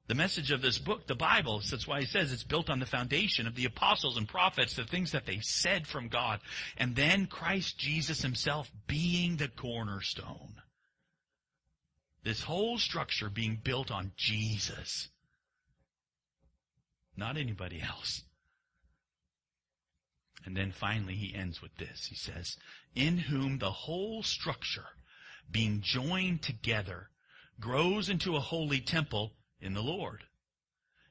The 0.09 0.15
message 0.15 0.51
of 0.51 0.61
this 0.61 0.79
book, 0.79 1.07
the 1.07 1.15
Bible, 1.15 1.63
that's 1.71 1.87
why 1.87 2.01
he 2.01 2.07
says 2.07 2.33
it's 2.33 2.43
built 2.43 2.69
on 2.69 2.81
the 2.81 2.87
foundation 2.87 3.47
of 3.47 3.55
the 3.55 3.65
apostles 3.65 4.17
and 4.17 4.29
prophets, 4.29 4.75
the 4.77 4.85
things 4.85 5.13
that 5.13 5.27
they 5.27 5.39
said 5.41 5.87
from 5.87 6.09
God. 6.09 6.41
And 6.77 6.97
then 6.97 7.27
Christ 7.27 7.79
Jesus 7.79 8.21
himself 8.21 8.71
being 8.87 9.37
the 9.37 9.49
cornerstone. 9.49 10.57
This 12.25 12.43
whole 12.43 12.79
structure 12.79 13.31
being 13.31 13.61
built 13.63 13.91
on 13.91 14.13
Jesus. 14.17 15.09
Not 17.17 17.37
anybody 17.37 17.81
else. 17.81 18.23
And 20.45 20.57
then 20.57 20.73
finally 20.73 21.15
he 21.15 21.35
ends 21.35 21.63
with 21.63 21.77
this. 21.77 22.07
He 22.07 22.17
says, 22.17 22.57
in 22.95 23.19
whom 23.19 23.59
the 23.59 23.71
whole 23.71 24.23
structure 24.23 24.87
being 25.51 25.81
joined 25.83 26.43
together 26.43 27.09
grows 27.61 28.09
into 28.09 28.37
a 28.37 28.41
holy 28.41 28.81
temple 28.81 29.33
in 29.61 29.75
the 29.75 29.83
Lord. 29.83 30.25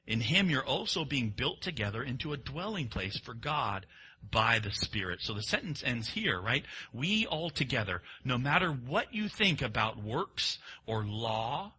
In 0.06 0.20
him 0.20 0.50
you're 0.50 0.64
also 0.64 1.04
being 1.04 1.30
built 1.30 1.62
together 1.62 2.02
into 2.02 2.32
a 2.32 2.36
dwelling 2.36 2.88
place 2.88 3.18
for 3.18 3.34
God 3.34 3.86
by 4.30 4.58
the 4.58 4.72
Spirit. 4.72 5.20
So 5.22 5.34
the 5.34 5.42
sentence 5.42 5.82
ends 5.84 6.08
here, 6.08 6.40
right? 6.40 6.64
We 6.92 7.26
all 7.26 7.50
together, 7.50 8.02
no 8.24 8.38
matter 8.38 8.70
what 8.70 9.14
you 9.14 9.28
think 9.28 9.62
about 9.62 10.02
works 10.02 10.58
or 10.86 11.04
law 11.04 11.72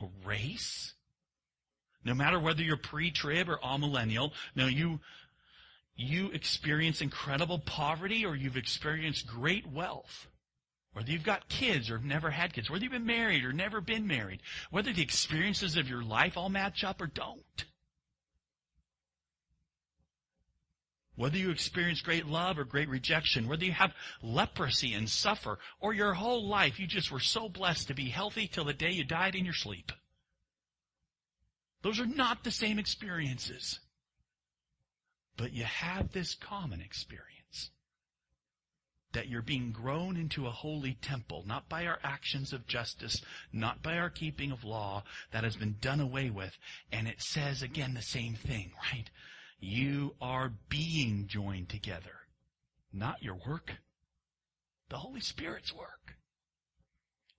or 0.00 0.10
race. 0.24 0.94
No 2.04 2.14
matter 2.14 2.38
whether 2.38 2.62
you're 2.62 2.76
pre-trib 2.76 3.48
or 3.48 3.58
amillennial, 3.58 4.32
no, 4.54 4.66
you, 4.66 5.00
you 5.98 6.30
experience 6.30 7.00
incredible 7.00 7.58
poverty 7.58 8.24
or 8.24 8.36
you've 8.36 8.56
experienced 8.56 9.26
great 9.26 9.66
wealth. 9.66 10.28
Whether 10.92 11.10
you've 11.10 11.24
got 11.24 11.48
kids 11.48 11.90
or 11.90 11.96
have 11.96 12.06
never 12.06 12.30
had 12.30 12.52
kids, 12.52 12.70
whether 12.70 12.84
you've 12.84 12.92
been 12.92 13.04
married 13.04 13.44
or 13.44 13.52
never 13.52 13.80
been 13.80 14.06
married, 14.06 14.40
whether 14.70 14.92
the 14.92 15.02
experiences 15.02 15.76
of 15.76 15.88
your 15.88 16.02
life 16.02 16.36
all 16.36 16.48
match 16.48 16.84
up 16.84 17.00
or 17.00 17.08
don't. 17.08 17.64
Whether 21.16 21.36
you 21.36 21.50
experience 21.50 22.00
great 22.00 22.26
love 22.26 22.60
or 22.60 22.64
great 22.64 22.88
rejection, 22.88 23.48
whether 23.48 23.64
you 23.64 23.72
have 23.72 23.92
leprosy 24.22 24.94
and 24.94 25.10
suffer, 25.10 25.58
or 25.80 25.92
your 25.92 26.14
whole 26.14 26.46
life 26.46 26.78
you 26.78 26.86
just 26.86 27.10
were 27.10 27.18
so 27.18 27.48
blessed 27.48 27.88
to 27.88 27.94
be 27.94 28.08
healthy 28.08 28.46
till 28.46 28.64
the 28.64 28.72
day 28.72 28.92
you 28.92 29.02
died 29.02 29.34
in 29.34 29.44
your 29.44 29.52
sleep. 29.52 29.90
Those 31.82 31.98
are 31.98 32.06
not 32.06 32.44
the 32.44 32.52
same 32.52 32.78
experiences. 32.78 33.80
But 35.38 35.54
you 35.54 35.64
have 35.64 36.12
this 36.12 36.34
common 36.34 36.82
experience. 36.82 37.70
That 39.12 39.28
you're 39.28 39.40
being 39.40 39.72
grown 39.72 40.18
into 40.18 40.46
a 40.46 40.50
holy 40.50 40.98
temple, 41.00 41.44
not 41.46 41.70
by 41.70 41.86
our 41.86 41.98
actions 42.04 42.52
of 42.52 42.66
justice, 42.66 43.22
not 43.50 43.82
by 43.82 43.96
our 43.96 44.10
keeping 44.10 44.52
of 44.52 44.64
law, 44.64 45.04
that 45.32 45.44
has 45.44 45.56
been 45.56 45.76
done 45.80 46.00
away 46.00 46.28
with. 46.28 46.54
And 46.92 47.08
it 47.08 47.22
says 47.22 47.62
again 47.62 47.94
the 47.94 48.02
same 48.02 48.34
thing, 48.34 48.72
right? 48.92 49.08
You 49.60 50.14
are 50.20 50.52
being 50.68 51.26
joined 51.26 51.70
together. 51.70 52.26
Not 52.92 53.22
your 53.22 53.38
work. 53.46 53.72
The 54.90 54.98
Holy 54.98 55.20
Spirit's 55.20 55.74
work. 55.74 56.16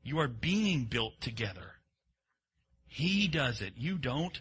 You 0.04 0.20
are 0.20 0.28
being 0.28 0.86
built 0.86 1.20
together. 1.22 1.76
He 2.88 3.28
does 3.28 3.62
it. 3.62 3.74
You 3.78 3.98
don't. 3.98 4.40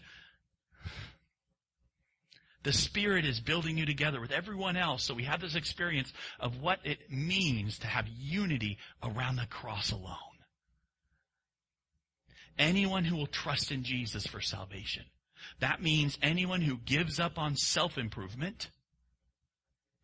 The 2.63 2.73
Spirit 2.73 3.25
is 3.25 3.39
building 3.39 3.77
you 3.77 3.85
together 3.85 4.19
with 4.19 4.31
everyone 4.31 4.75
else 4.75 5.03
so 5.03 5.13
we 5.13 5.23
have 5.23 5.41
this 5.41 5.55
experience 5.55 6.11
of 6.39 6.59
what 6.59 6.79
it 6.83 7.09
means 7.09 7.79
to 7.79 7.87
have 7.87 8.05
unity 8.07 8.77
around 9.01 9.37
the 9.37 9.45
cross 9.45 9.91
alone. 9.91 10.15
Anyone 12.57 13.05
who 13.05 13.15
will 13.15 13.27
trust 13.27 13.71
in 13.71 13.83
Jesus 13.83 14.27
for 14.27 14.41
salvation 14.41 15.05
that 15.59 15.81
means 15.81 16.17
anyone 16.21 16.61
who 16.61 16.77
gives 16.77 17.19
up 17.19 17.37
on 17.37 17.55
self-improvement 17.55 18.69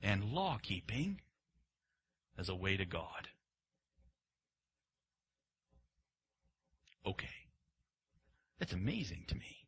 and 0.01 0.23
law-keeping 0.23 1.19
as 2.37 2.49
a 2.49 2.55
way 2.55 2.77
to 2.77 2.85
God. 2.85 3.29
Okay. 7.05 7.27
That's 8.59 8.73
amazing 8.73 9.25
to 9.27 9.35
me. 9.35 9.64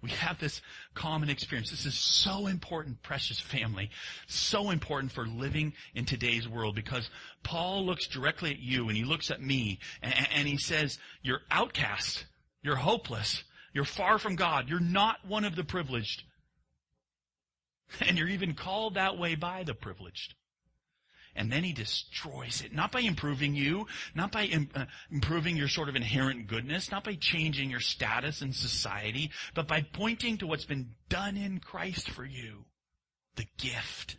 We 0.00 0.10
have 0.10 0.38
this 0.38 0.60
common 0.94 1.28
experience. 1.28 1.70
This 1.70 1.86
is 1.86 1.94
so 1.94 2.46
important, 2.46 3.02
precious 3.02 3.40
family. 3.40 3.90
So 4.28 4.70
important 4.70 5.10
for 5.10 5.26
living 5.26 5.72
in 5.94 6.04
today's 6.04 6.48
world 6.48 6.76
because 6.76 7.10
Paul 7.42 7.84
looks 7.84 8.06
directly 8.06 8.52
at 8.52 8.60
you 8.60 8.88
and 8.88 8.96
he 8.96 9.04
looks 9.04 9.30
at 9.30 9.42
me 9.42 9.80
and, 10.00 10.14
and 10.34 10.48
he 10.48 10.56
says, 10.56 10.98
you're 11.22 11.40
outcast. 11.50 12.24
You're 12.62 12.76
hopeless. 12.76 13.42
You're 13.72 13.84
far 13.84 14.18
from 14.18 14.36
God. 14.36 14.68
You're 14.68 14.80
not 14.80 15.16
one 15.26 15.44
of 15.44 15.56
the 15.56 15.64
privileged. 15.64 16.22
And 18.06 18.18
you're 18.18 18.28
even 18.28 18.52
called 18.52 18.94
that 18.94 19.16
way 19.16 19.34
by 19.34 19.62
the 19.64 19.72
privileged. 19.72 20.34
And 21.38 21.52
then 21.52 21.62
he 21.62 21.72
destroys 21.72 22.62
it. 22.62 22.74
Not 22.74 22.90
by 22.90 23.00
improving 23.00 23.54
you, 23.54 23.86
not 24.12 24.32
by 24.32 24.46
Im- 24.46 24.70
uh, 24.74 24.86
improving 25.08 25.56
your 25.56 25.68
sort 25.68 25.88
of 25.88 25.94
inherent 25.94 26.48
goodness, 26.48 26.90
not 26.90 27.04
by 27.04 27.14
changing 27.14 27.70
your 27.70 27.78
status 27.78 28.42
in 28.42 28.52
society, 28.52 29.30
but 29.54 29.68
by 29.68 29.82
pointing 29.82 30.36
to 30.38 30.48
what's 30.48 30.64
been 30.64 30.96
done 31.08 31.36
in 31.36 31.60
Christ 31.60 32.10
for 32.10 32.24
you. 32.24 32.64
The 33.36 33.46
gift. 33.56 34.16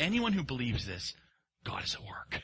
Anyone 0.00 0.32
who 0.32 0.42
believes 0.42 0.86
this, 0.86 1.14
God 1.62 1.84
is 1.84 1.94
at 1.94 2.00
work 2.00 2.42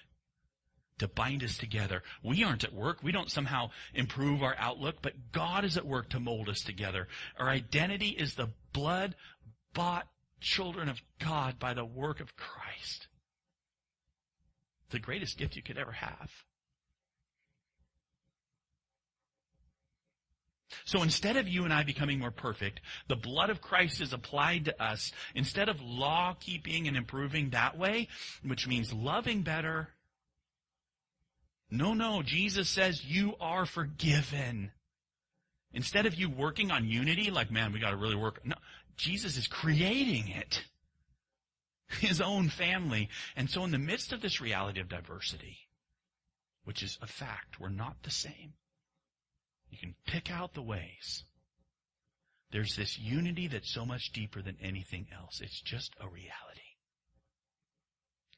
to 0.98 1.08
bind 1.08 1.42
us 1.42 1.56
together. 1.56 2.02
We 2.22 2.44
aren't 2.44 2.64
at 2.64 2.74
work. 2.74 2.98
We 3.02 3.12
don't 3.12 3.30
somehow 3.30 3.70
improve 3.94 4.42
our 4.42 4.54
outlook, 4.58 4.96
but 5.00 5.32
God 5.32 5.64
is 5.64 5.78
at 5.78 5.86
work 5.86 6.10
to 6.10 6.20
mold 6.20 6.50
us 6.50 6.60
together. 6.60 7.08
Our 7.38 7.48
identity 7.48 8.10
is 8.10 8.34
the 8.34 8.50
blood 8.74 9.14
bought 9.72 10.06
children 10.40 10.88
of 10.88 11.00
God 11.18 11.58
by 11.58 11.74
the 11.74 11.84
work 11.84 12.20
of 12.20 12.36
Christ. 12.36 13.08
The 14.90 14.98
greatest 14.98 15.38
gift 15.38 15.56
you 15.56 15.62
could 15.62 15.78
ever 15.78 15.92
have. 15.92 16.30
So 20.84 21.02
instead 21.02 21.36
of 21.36 21.48
you 21.48 21.64
and 21.64 21.72
I 21.72 21.82
becoming 21.82 22.18
more 22.18 22.30
perfect, 22.30 22.80
the 23.08 23.16
blood 23.16 23.50
of 23.50 23.60
Christ 23.60 24.00
is 24.00 24.12
applied 24.12 24.66
to 24.66 24.82
us. 24.82 25.12
Instead 25.34 25.68
of 25.68 25.80
law 25.80 26.36
keeping 26.38 26.88
and 26.88 26.96
improving 26.96 27.50
that 27.50 27.76
way, 27.76 28.08
which 28.44 28.66
means 28.66 28.92
loving 28.92 29.42
better, 29.42 29.88
no, 31.70 31.94
no, 31.94 32.22
Jesus 32.22 32.68
says 32.68 33.04
you 33.04 33.34
are 33.40 33.66
forgiven. 33.66 34.72
Instead 35.72 36.06
of 36.06 36.16
you 36.16 36.28
working 36.28 36.72
on 36.72 36.88
unity, 36.88 37.30
like, 37.30 37.50
man, 37.50 37.72
we 37.72 37.78
gotta 37.78 37.96
really 37.96 38.16
work, 38.16 38.40
no, 38.44 38.56
Jesus 39.00 39.36
is 39.36 39.46
creating 39.46 40.28
it. 40.28 40.62
His 42.00 42.20
own 42.20 42.48
family. 42.48 43.08
And 43.34 43.50
so 43.50 43.64
in 43.64 43.72
the 43.72 43.78
midst 43.78 44.12
of 44.12 44.20
this 44.20 44.40
reality 44.40 44.80
of 44.80 44.88
diversity, 44.88 45.58
which 46.64 46.82
is 46.82 46.98
a 47.02 47.06
fact, 47.06 47.58
we're 47.58 47.68
not 47.68 47.96
the 48.02 48.10
same. 48.10 48.52
You 49.70 49.78
can 49.78 49.94
pick 50.06 50.30
out 50.30 50.54
the 50.54 50.62
ways. 50.62 51.24
There's 52.52 52.76
this 52.76 52.98
unity 52.98 53.48
that's 53.48 53.72
so 53.72 53.84
much 53.84 54.12
deeper 54.12 54.42
than 54.42 54.56
anything 54.60 55.06
else. 55.16 55.40
It's 55.40 55.60
just 55.60 55.94
a 56.00 56.08
reality. 56.08 56.60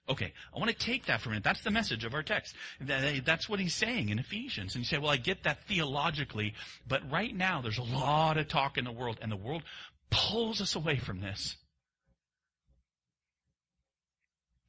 Okay, 0.08 0.32
I 0.54 0.58
want 0.58 0.70
to 0.70 0.76
take 0.76 1.06
that 1.06 1.20
for 1.20 1.28
a 1.28 1.32
minute. 1.32 1.44
That's 1.44 1.62
the 1.62 1.70
message 1.70 2.04
of 2.04 2.12
our 2.12 2.24
text. 2.24 2.56
That's 2.80 3.48
what 3.48 3.60
he's 3.60 3.74
saying 3.74 4.08
in 4.08 4.18
Ephesians. 4.18 4.74
And 4.74 4.82
you 4.82 4.86
say, 4.86 4.98
well, 4.98 5.10
I 5.10 5.16
get 5.16 5.44
that 5.44 5.64
theologically, 5.68 6.54
but 6.88 7.08
right 7.10 7.34
now 7.34 7.62
there's 7.62 7.78
a 7.78 7.82
lot 7.82 8.36
of 8.36 8.48
talk 8.48 8.76
in 8.76 8.84
the 8.84 8.92
world, 8.92 9.18
and 9.22 9.30
the 9.30 9.36
world 9.36 9.62
pulls 10.12 10.60
us 10.60 10.76
away 10.76 10.98
from 10.98 11.20
this. 11.20 11.56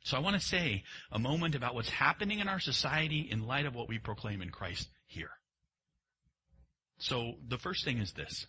So 0.05 0.17
I 0.17 0.19
want 0.19 0.35
to 0.35 0.41
say 0.41 0.83
a 1.11 1.19
moment 1.19 1.55
about 1.55 1.75
what's 1.75 1.89
happening 1.89 2.39
in 2.39 2.47
our 2.47 2.59
society 2.59 3.27
in 3.29 3.45
light 3.45 3.65
of 3.65 3.75
what 3.75 3.87
we 3.87 3.99
proclaim 3.99 4.41
in 4.41 4.49
Christ 4.49 4.89
here. 5.05 5.29
So 6.97 7.33
the 7.47 7.57
first 7.57 7.85
thing 7.85 7.99
is 7.99 8.11
this. 8.13 8.45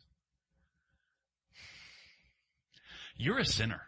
You're 3.17 3.39
a 3.39 3.45
sinner. 3.45 3.83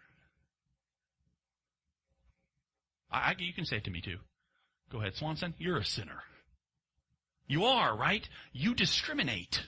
I, 3.11 3.35
you 3.39 3.53
can 3.53 3.65
say 3.65 3.77
it 3.77 3.85
to 3.85 3.91
me 3.91 4.01
too. 4.01 4.19
Go 4.91 5.01
ahead, 5.01 5.17
Swanson. 5.17 5.55
You're 5.59 5.79
a 5.79 5.85
sinner. 5.85 6.23
You 7.49 7.65
are, 7.65 7.97
right? 7.97 8.29
You 8.53 8.75
discriminate. 8.75 9.63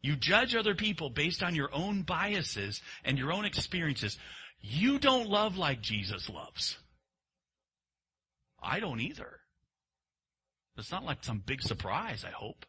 You 0.00 0.16
judge 0.16 0.54
other 0.54 0.74
people 0.74 1.10
based 1.10 1.42
on 1.42 1.54
your 1.54 1.74
own 1.74 2.02
biases 2.02 2.80
and 3.04 3.18
your 3.18 3.32
own 3.32 3.44
experiences. 3.44 4.16
You 4.60 4.98
don't 4.98 5.28
love 5.28 5.56
like 5.56 5.80
Jesus 5.80 6.28
loves. 6.28 6.76
I 8.62 8.80
don't 8.80 9.00
either. 9.00 9.40
It's 10.76 10.92
not 10.92 11.04
like 11.04 11.24
some 11.24 11.42
big 11.44 11.62
surprise, 11.62 12.24
I 12.24 12.30
hope 12.30 12.64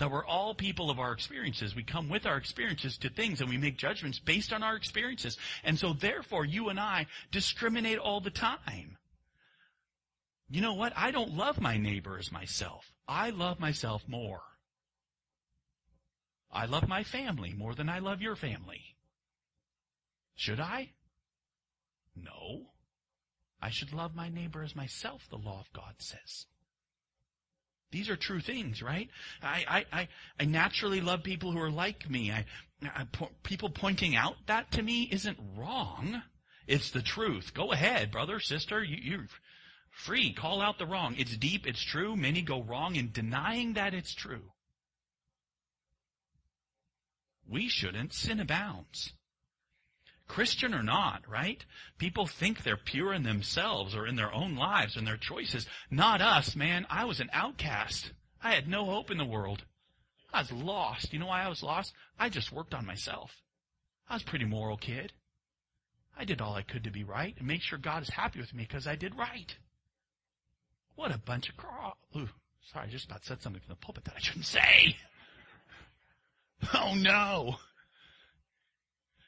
that 0.00 0.10
we're 0.10 0.24
all 0.24 0.54
people 0.54 0.90
of 0.90 0.98
our 0.98 1.12
experiences. 1.12 1.76
We 1.76 1.82
come 1.82 2.08
with 2.08 2.24
our 2.24 2.38
experiences 2.38 2.96
to 2.98 3.10
things 3.10 3.42
and 3.42 3.50
we 3.50 3.58
make 3.58 3.76
judgments 3.76 4.18
based 4.18 4.50
on 4.50 4.62
our 4.62 4.74
experiences. 4.74 5.36
And 5.62 5.78
so 5.78 5.92
therefore 5.92 6.46
you 6.46 6.70
and 6.70 6.80
I 6.80 7.06
discriminate 7.30 7.98
all 7.98 8.20
the 8.20 8.30
time. 8.30 8.96
You 10.48 10.62
know 10.62 10.72
what? 10.72 10.94
I 10.96 11.10
don't 11.10 11.36
love 11.36 11.60
my 11.60 11.76
neighbor 11.76 12.18
as 12.18 12.32
myself. 12.32 12.90
I 13.06 13.28
love 13.30 13.60
myself 13.60 14.02
more. 14.08 14.40
I 16.52 16.66
love 16.66 16.88
my 16.88 17.04
family 17.04 17.52
more 17.52 17.74
than 17.74 17.88
I 17.88 18.00
love 18.00 18.20
your 18.20 18.36
family. 18.36 18.96
Should 20.34 20.60
I? 20.60 20.90
No. 22.16 22.72
I 23.62 23.70
should 23.70 23.92
love 23.92 24.14
my 24.14 24.28
neighbor 24.28 24.62
as 24.62 24.74
myself, 24.74 25.28
the 25.28 25.36
law 25.36 25.60
of 25.60 25.72
God 25.72 25.94
says. 25.98 26.46
These 27.92 28.08
are 28.08 28.16
true 28.16 28.40
things, 28.40 28.82
right? 28.82 29.08
I, 29.42 29.64
I, 29.68 30.00
I, 30.00 30.08
I 30.38 30.44
naturally 30.44 31.00
love 31.00 31.22
people 31.22 31.52
who 31.52 31.60
are 31.60 31.70
like 31.70 32.08
me. 32.08 32.30
I, 32.30 32.46
I, 32.82 33.06
people 33.42 33.68
pointing 33.68 34.14
out 34.16 34.36
that 34.46 34.70
to 34.72 34.82
me 34.82 35.08
isn't 35.10 35.38
wrong. 35.56 36.22
It's 36.66 36.90
the 36.90 37.02
truth. 37.02 37.52
Go 37.52 37.72
ahead, 37.72 38.12
brother, 38.12 38.38
sister. 38.38 38.82
You, 38.82 38.96
you're 39.02 39.26
free. 39.90 40.32
Call 40.32 40.62
out 40.62 40.78
the 40.78 40.86
wrong. 40.86 41.16
It's 41.18 41.36
deep. 41.36 41.66
It's 41.66 41.82
true. 41.82 42.16
Many 42.16 42.42
go 42.42 42.62
wrong 42.62 42.94
in 42.94 43.10
denying 43.10 43.74
that 43.74 43.92
it's 43.92 44.14
true. 44.14 44.52
We 47.50 47.68
shouldn't. 47.68 48.14
Sin 48.14 48.40
abounds. 48.40 49.12
Christian 50.28 50.72
or 50.72 50.84
not, 50.84 51.28
right? 51.28 51.64
People 51.98 52.26
think 52.26 52.62
they're 52.62 52.76
pure 52.76 53.12
in 53.12 53.24
themselves 53.24 53.96
or 53.96 54.06
in 54.06 54.14
their 54.14 54.32
own 54.32 54.54
lives 54.54 54.96
and 54.96 55.04
their 55.04 55.16
choices. 55.16 55.66
Not 55.90 56.20
us, 56.20 56.54
man. 56.54 56.86
I 56.88 57.04
was 57.04 57.18
an 57.18 57.30
outcast. 57.32 58.12
I 58.40 58.52
had 58.52 58.68
no 58.68 58.84
hope 58.84 59.10
in 59.10 59.18
the 59.18 59.24
world. 59.24 59.64
I 60.32 60.42
was 60.42 60.52
lost. 60.52 61.12
You 61.12 61.18
know 61.18 61.26
why 61.26 61.42
I 61.42 61.48
was 61.48 61.64
lost? 61.64 61.92
I 62.16 62.28
just 62.28 62.52
worked 62.52 62.74
on 62.74 62.86
myself. 62.86 63.32
I 64.08 64.14
was 64.14 64.22
a 64.22 64.26
pretty 64.26 64.44
moral 64.44 64.76
kid. 64.76 65.12
I 66.16 66.24
did 66.24 66.40
all 66.40 66.54
I 66.54 66.62
could 66.62 66.84
to 66.84 66.90
be 66.90 67.02
right 67.02 67.34
and 67.36 67.48
make 67.48 67.62
sure 67.62 67.78
God 67.78 68.04
is 68.04 68.10
happy 68.10 68.38
with 68.38 68.54
me 68.54 68.62
because 68.62 68.86
I 68.86 68.94
did 68.94 69.16
right. 69.16 69.56
What 70.94 71.12
a 71.12 71.18
bunch 71.18 71.48
of 71.48 71.56
craw. 71.56 71.94
Ooh, 72.16 72.28
sorry, 72.72 72.86
I 72.86 72.90
just 72.90 73.06
about 73.06 73.24
said 73.24 73.42
something 73.42 73.60
from 73.60 73.70
the 73.70 73.84
pulpit 73.84 74.04
that 74.04 74.14
I 74.16 74.20
shouldn't 74.20 74.46
say. 74.46 74.96
Oh 76.74 76.94
no. 76.94 77.56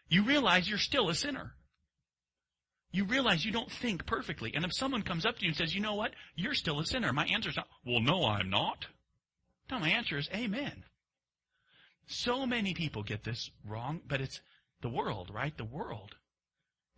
You 0.09 0.25
realize 0.25 0.68
you're 0.68 0.79
still 0.79 1.09
a 1.09 1.14
sinner. 1.14 1.55
You 2.90 3.05
realize 3.07 3.45
you 3.45 3.53
don't 3.53 3.71
think 3.71 4.05
perfectly. 4.05 4.53
And 4.55 4.64
if 4.64 4.75
someone 4.75 5.03
comes 5.03 5.25
up 5.25 5.38
to 5.38 5.42
you 5.42 5.49
and 5.49 5.57
says, 5.57 5.75
you 5.75 5.81
know 5.81 5.95
what? 5.95 6.12
You're 6.37 6.53
still 6.53 6.79
a 6.79 6.85
sinner. 6.85 7.12
My 7.14 7.25
answer 7.25 7.49
is 7.49 7.57
not, 7.57 7.68
well, 7.87 8.01
no, 8.01 8.27
I'm 8.27 8.51
not. 8.51 8.87
No, 9.71 9.79
my 9.79 9.88
answer 9.88 10.18
is 10.18 10.29
amen. 10.35 10.85
So 12.07 12.45
many 12.45 12.75
people 12.75 13.03
get 13.03 13.25
this 13.25 13.51
wrong, 13.66 14.03
but 14.07 14.21
it's 14.21 14.40
the 14.83 14.90
world, 14.90 15.31
right? 15.33 15.57
The 15.57 15.64
world 15.64 16.16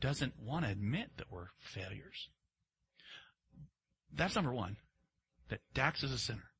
doesn't 0.01 0.35
want 0.40 0.64
to 0.64 0.73
admit 0.73 1.11
that 1.18 1.31
we're 1.31 1.51
failures. 1.61 2.29
That's 4.12 4.35
number 4.35 4.53
one, 4.53 4.77
that 5.51 5.61
Dax 5.73 6.03
is 6.03 6.11
a 6.11 6.18
sinner. 6.18 6.51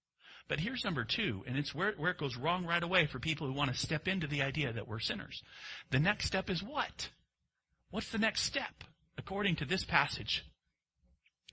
But 0.47 0.61
here's 0.61 0.85
number 0.85 1.05
two, 1.05 1.43
and 1.47 1.57
it's 1.57 1.75
where, 1.75 1.95
where 1.97 2.11
it 2.11 2.19
goes 2.19 2.37
wrong 2.37 2.67
right 2.67 2.83
away 2.83 3.07
for 3.07 3.19
people 3.19 3.47
who 3.47 3.55
want 3.55 3.73
to 3.73 3.79
step 3.79 4.07
into 4.07 4.27
the 4.27 4.43
idea 4.43 4.73
that 4.73 4.87
we're 4.87 5.01
sinners. 5.01 5.43
The 5.91 6.01
next 6.01 6.27
step 6.27 6.51
is 6.51 6.63
what? 6.63 7.09
What's 7.91 8.13
the 8.13 8.19
next 8.19 8.43
step, 8.43 8.85
according 9.17 9.57
to 9.57 9.65
this 9.65 9.85
passage? 9.85 10.45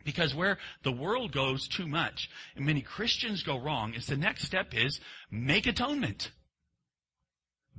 Because 0.03 0.35
where 0.35 0.57
the 0.83 0.91
world 0.91 1.31
goes 1.31 1.67
too 1.67 1.87
much, 1.87 2.29
and 2.55 2.65
many 2.65 2.81
Christians 2.81 3.43
go 3.43 3.57
wrong, 3.59 3.93
is 3.93 4.07
the 4.07 4.17
next 4.17 4.43
step 4.43 4.73
is 4.73 4.99
make 5.29 5.67
atonement. 5.67 6.31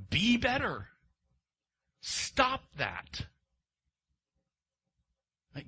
Be 0.09 0.37
better. 0.37 0.89
Stop 2.01 2.63
that. 2.79 3.27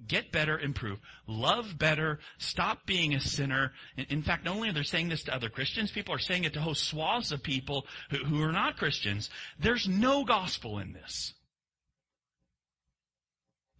Get 0.06 0.32
better, 0.32 0.58
improve. 0.58 0.98
Love 1.26 1.78
better. 1.78 2.18
Stop 2.38 2.84
being 2.86 3.14
a 3.14 3.20
sinner. 3.20 3.72
In, 3.96 4.22
fact, 4.22 4.44
not 4.44 4.56
only 4.56 4.68
are 4.68 4.72
they 4.72 4.82
saying 4.82 5.08
this 5.08 5.22
to 5.24 5.34
other 5.34 5.48
Christians, 5.48 5.90
people 5.90 6.14
are 6.14 6.18
saying 6.18 6.44
it 6.44 6.52
to 6.54 6.60
whole 6.60 6.74
swaths 6.74 7.32
of 7.32 7.42
people 7.42 7.86
who, 8.10 8.18
who 8.18 8.42
are 8.42 8.52
not 8.52 8.76
Christians. 8.76 9.30
There's 9.58 9.88
no 9.88 10.24
gospel 10.24 10.78
in 10.78 10.92
this. 10.92 11.34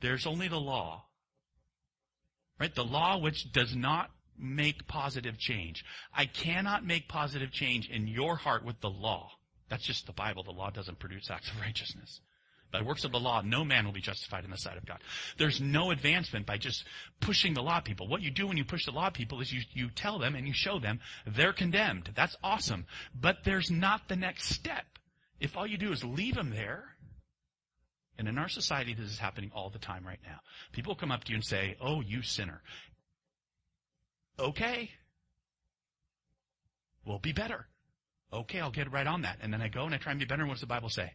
There's 0.01 0.27
only 0.27 0.49
the 0.49 0.61
law. 0.61 1.05
Right? 2.59 2.75
The 2.75 2.85
law 2.85 3.19
which 3.19 3.53
does 3.53 3.75
not 3.75 4.11
make 4.39 4.87
positive 4.87 5.39
change. 5.39 5.85
I 6.15 6.27
cannot 6.27 6.85
make 6.85 7.09
positive 7.09 7.53
change 7.53 7.89
in 7.89 8.07
your 8.07 8.37
heart 8.37 8.65
with 8.65 8.81
the 8.81 8.91
law. 8.91 9.31
That's 9.69 9.85
just 9.85 10.07
the 10.07 10.13
Bible. 10.13 10.43
The 10.43 10.53
law 10.53 10.71
doesn't 10.71 10.99
produce 10.99 11.31
acts 11.31 11.51
of 11.51 11.61
righteousness. 11.61 12.21
By 12.75 12.83
works 12.83 13.05
of 13.05 13.13
the 13.13 13.21
law, 13.21 13.41
no 13.41 13.65
man 13.65 13.85
will 13.85 13.93
be 13.93 14.01
justified 14.01 14.45
in 14.45 14.51
the 14.51 14.57
sight 14.57 14.77
of 14.77 14.85
God. 14.85 14.99
There's 15.39 15.61
no 15.61 15.93
advancement 15.93 16.45
by 16.45 16.59
just 16.59 16.83
pushing 17.21 17.55
the 17.55 17.63
law 17.63 17.79
people. 17.79 18.09
What 18.09 18.21
you 18.21 18.33
do 18.33 18.49
when 18.49 18.57
you 18.57 18.65
push 18.65 18.85
the 18.85 18.91
law 18.91 19.11
people 19.11 19.41
is 19.41 19.53
you, 19.53 19.61
you 19.75 19.91
tell 19.91 20.19
them 20.19 20.35
and 20.35 20.45
you 20.45 20.53
show 20.53 20.81
them 20.81 20.99
they're 21.25 21.53
condemned. 21.53 22.11
That's 22.17 22.35
awesome. 22.43 22.87
But 23.15 23.45
there's 23.45 23.71
not 23.71 24.09
the 24.09 24.17
next 24.17 24.49
step. 24.49 24.87
If 25.39 25.57
all 25.57 25.69
you 25.69 25.79
do 25.79 25.93
is 25.93 26.03
leave 26.03 26.35
them 26.35 26.51
there, 26.51 26.97
and 28.19 28.27
in 28.27 28.39
our 28.39 28.49
society 28.49 28.93
this 28.93 29.09
is 29.09 29.19
happening 29.21 29.53
all 29.55 29.71
the 29.71 29.79
time 29.79 30.05
right 30.05 30.19
now. 30.27 30.41
People 30.73 30.97
come 30.97 31.13
up 31.13 31.23
to 31.23 31.31
you 31.31 31.37
and 31.37 31.45
say, 31.45 31.77
oh, 31.81 32.01
you 32.01 32.23
sinner. 32.23 32.61
Okay. 34.37 34.91
We'll 37.07 37.21
be 37.21 37.33
better. 37.33 37.69
Okay, 38.33 38.59
I'll 38.59 38.73
get 38.73 38.91
right 38.91 39.07
on 39.07 39.23
that. 39.23 39.39
And 39.43 39.53
then 39.53 39.63
I 39.63 39.69
go 39.69 39.85
and 39.85 39.95
I 39.95 39.99
try 39.99 40.11
and 40.11 40.19
be 40.19 40.27
better. 40.27 40.43
And 40.43 40.49
what 40.49 40.55
does 40.55 40.61
the 40.63 40.67
Bible 40.67 40.89
say? 40.89 41.13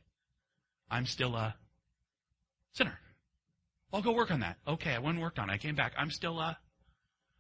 I'm 0.90 1.06
still 1.06 1.36
a 1.36 1.56
sinner. 2.74 2.98
I'll 3.94 4.02
go 4.02 4.12
work 4.12 4.32
on 4.32 4.42
that. 4.42 4.58
Okay, 4.68 4.94
I 4.94 5.00
went 5.00 5.16
and 5.16 5.24
worked 5.24 5.40
on 5.40 5.50
it. 5.50 5.54
I 5.54 5.58
came 5.58 5.76
back. 5.76 5.94
I'm 5.98 6.12
still 6.12 6.40
a. 6.40 6.58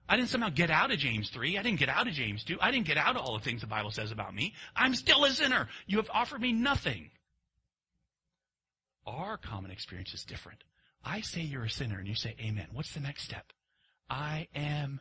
I 0.08 0.16
didn't 0.16 0.30
somehow 0.30 0.50
get 0.50 0.72
out 0.72 0.92
of 0.92 0.98
James 0.98 1.30
3. 1.30 1.58
I 1.58 1.62
didn't 1.62 1.80
get 1.80 1.90
out 1.90 2.08
of 2.08 2.14
James 2.14 2.44
2. 2.44 2.58
I 2.60 2.72
didn't 2.72 2.88
get 2.88 2.98
out 2.98 3.16
of 3.16 3.22
all 3.22 3.38
the 3.38 3.44
things 3.44 3.62
the 3.62 3.68
Bible 3.68 3.92
says 3.92 4.12
about 4.12 4.34
me. 4.34 4.54
I'm 4.76 4.96
still 4.96 5.24
a 5.24 5.30
sinner. 5.30 5.68
You 5.86 5.98
have 5.98 6.10
offered 6.12 6.42
me 6.42 6.52
nothing. 6.52 7.12
Our 9.06 9.38
common 9.38 9.70
experience 9.70 10.14
is 10.14 10.24
different. 10.24 10.64
I 11.06 11.22
say 11.22 11.42
you're 11.42 11.66
a 11.66 11.70
sinner 11.70 12.00
and 12.00 12.08
you 12.08 12.16
say 12.16 12.36
amen. 12.40 12.68
What's 12.74 12.94
the 12.94 13.00
next 13.00 13.24
step? 13.24 13.54
I 14.10 14.48
am 14.56 15.00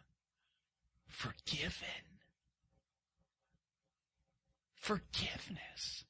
forgiven. 1.08 1.88
Forgiveness. 4.74 6.04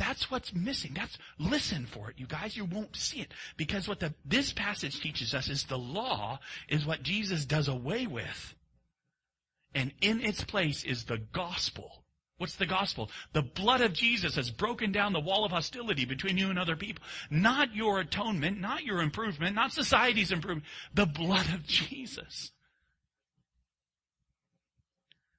That's 0.00 0.30
what's 0.30 0.54
missing. 0.54 0.92
That's 0.94 1.18
listen 1.38 1.84
for 1.84 2.08
it, 2.08 2.18
you 2.18 2.26
guys. 2.26 2.56
You 2.56 2.64
won't 2.64 2.96
see 2.96 3.20
it 3.20 3.32
because 3.58 3.86
what 3.86 4.00
the, 4.00 4.14
this 4.24 4.50
passage 4.50 4.98
teaches 4.98 5.34
us 5.34 5.50
is 5.50 5.64
the 5.64 5.76
law 5.76 6.40
is 6.70 6.86
what 6.86 7.02
Jesus 7.02 7.44
does 7.44 7.68
away 7.68 8.06
with, 8.06 8.54
and 9.74 9.92
in 10.00 10.22
its 10.22 10.42
place 10.42 10.84
is 10.84 11.04
the 11.04 11.18
gospel. 11.18 12.02
What's 12.38 12.56
the 12.56 12.64
gospel? 12.64 13.10
The 13.34 13.42
blood 13.42 13.82
of 13.82 13.92
Jesus 13.92 14.36
has 14.36 14.50
broken 14.50 14.90
down 14.90 15.12
the 15.12 15.20
wall 15.20 15.44
of 15.44 15.52
hostility 15.52 16.06
between 16.06 16.38
you 16.38 16.48
and 16.48 16.58
other 16.58 16.76
people. 16.76 17.04
Not 17.28 17.76
your 17.76 18.00
atonement, 18.00 18.58
not 18.58 18.84
your 18.84 19.02
improvement, 19.02 19.54
not 19.54 19.72
society's 19.72 20.32
improvement. 20.32 20.64
The 20.94 21.04
blood 21.04 21.52
of 21.52 21.66
Jesus. 21.66 22.52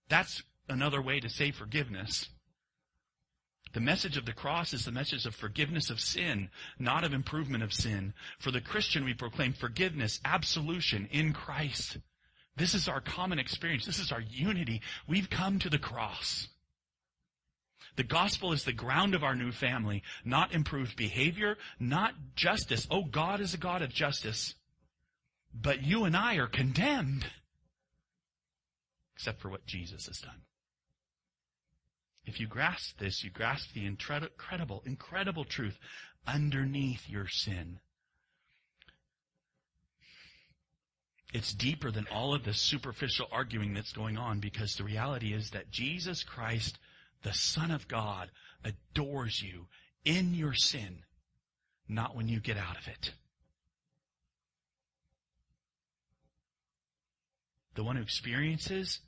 That's 0.07 0.43
another 0.69 1.01
way 1.01 1.19
to 1.19 1.29
say 1.29 1.49
forgiveness 1.49 2.29
the 3.73 3.79
message 3.79 4.17
of 4.17 4.25
the 4.25 4.33
cross 4.33 4.73
is 4.73 4.85
the 4.85 4.91
message 4.91 5.25
of 5.25 5.35
forgiveness 5.35 5.89
of 5.89 5.99
sin, 5.99 6.49
not 6.77 7.03
of 7.03 7.13
improvement 7.13 7.63
of 7.63 7.73
sin. 7.73 8.13
For 8.39 8.51
the 8.51 8.61
Christian, 8.61 9.05
we 9.05 9.13
proclaim 9.13 9.53
forgiveness, 9.53 10.19
absolution 10.25 11.07
in 11.11 11.33
Christ. 11.33 11.97
This 12.57 12.73
is 12.73 12.87
our 12.87 13.01
common 13.01 13.39
experience. 13.39 13.85
This 13.85 13.99
is 13.99 14.11
our 14.11 14.21
unity. 14.21 14.81
We've 15.07 15.29
come 15.29 15.59
to 15.59 15.69
the 15.69 15.79
cross. 15.79 16.47
The 17.95 18.03
gospel 18.03 18.51
is 18.51 18.63
the 18.63 18.73
ground 18.73 19.15
of 19.15 19.23
our 19.23 19.35
new 19.35 19.51
family, 19.51 20.03
not 20.23 20.53
improved 20.53 20.95
behavior, 20.95 21.57
not 21.79 22.13
justice. 22.35 22.87
Oh, 22.89 23.03
God 23.03 23.41
is 23.41 23.53
a 23.53 23.57
God 23.57 23.81
of 23.81 23.89
justice. 23.89 24.55
But 25.53 25.83
you 25.83 26.05
and 26.05 26.15
I 26.15 26.35
are 26.35 26.47
condemned. 26.47 27.25
Except 29.15 29.41
for 29.41 29.49
what 29.49 29.65
Jesus 29.65 30.07
has 30.07 30.19
done. 30.19 30.41
If 32.25 32.39
you 32.39 32.47
grasp 32.47 32.99
this, 32.99 33.23
you 33.23 33.31
grasp 33.31 33.73
the 33.73 33.85
incredible, 33.85 34.83
incredible 34.85 35.43
truth 35.43 35.77
underneath 36.27 37.09
your 37.09 37.27
sin. 37.27 37.79
It's 41.33 41.53
deeper 41.53 41.91
than 41.91 42.07
all 42.11 42.33
of 42.33 42.43
the 42.43 42.53
superficial 42.53 43.27
arguing 43.31 43.73
that's 43.73 43.93
going 43.93 44.17
on 44.17 44.39
because 44.39 44.75
the 44.75 44.83
reality 44.83 45.33
is 45.33 45.51
that 45.51 45.71
Jesus 45.71 46.23
Christ, 46.23 46.77
the 47.23 47.33
Son 47.33 47.71
of 47.71 47.87
God, 47.87 48.29
adores 48.63 49.41
you 49.41 49.67
in 50.03 50.33
your 50.33 50.53
sin, 50.53 51.03
not 51.87 52.15
when 52.15 52.27
you 52.27 52.39
get 52.39 52.57
out 52.57 52.77
of 52.77 52.87
it. 52.87 53.13
The 57.75 57.83
one 57.83 57.95
who 57.95 58.01
experiences 58.01 58.99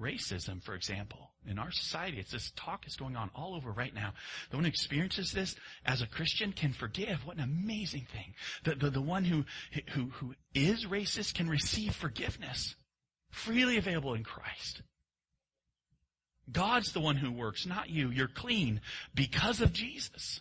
racism, 0.00 0.62
for 0.62 0.74
example, 0.74 1.30
in 1.46 1.58
our 1.58 1.70
society, 1.70 2.18
it's 2.18 2.32
this 2.32 2.52
talk 2.56 2.86
is 2.86 2.96
going 2.96 3.16
on 3.16 3.30
all 3.34 3.54
over 3.54 3.70
right 3.70 3.94
now. 3.94 4.12
The 4.50 4.56
one 4.56 4.64
who 4.64 4.68
experiences 4.68 5.32
this 5.32 5.56
as 5.84 6.02
a 6.02 6.06
Christian 6.06 6.52
can 6.52 6.72
forgive. 6.72 7.24
What 7.24 7.36
an 7.36 7.44
amazing 7.44 8.06
thing. 8.12 8.34
The, 8.64 8.74
the, 8.74 8.90
the 8.90 9.02
one 9.02 9.24
who, 9.24 9.44
who, 9.94 10.10
who 10.10 10.34
is 10.54 10.86
racist 10.86 11.34
can 11.34 11.48
receive 11.48 11.94
forgiveness 11.94 12.74
freely 13.30 13.76
available 13.76 14.14
in 14.14 14.24
Christ. 14.24 14.82
God's 16.50 16.92
the 16.92 17.00
one 17.00 17.16
who 17.16 17.30
works, 17.30 17.66
not 17.66 17.90
you. 17.90 18.10
You're 18.10 18.28
clean 18.28 18.80
because 19.14 19.60
of 19.60 19.72
Jesus. 19.72 20.40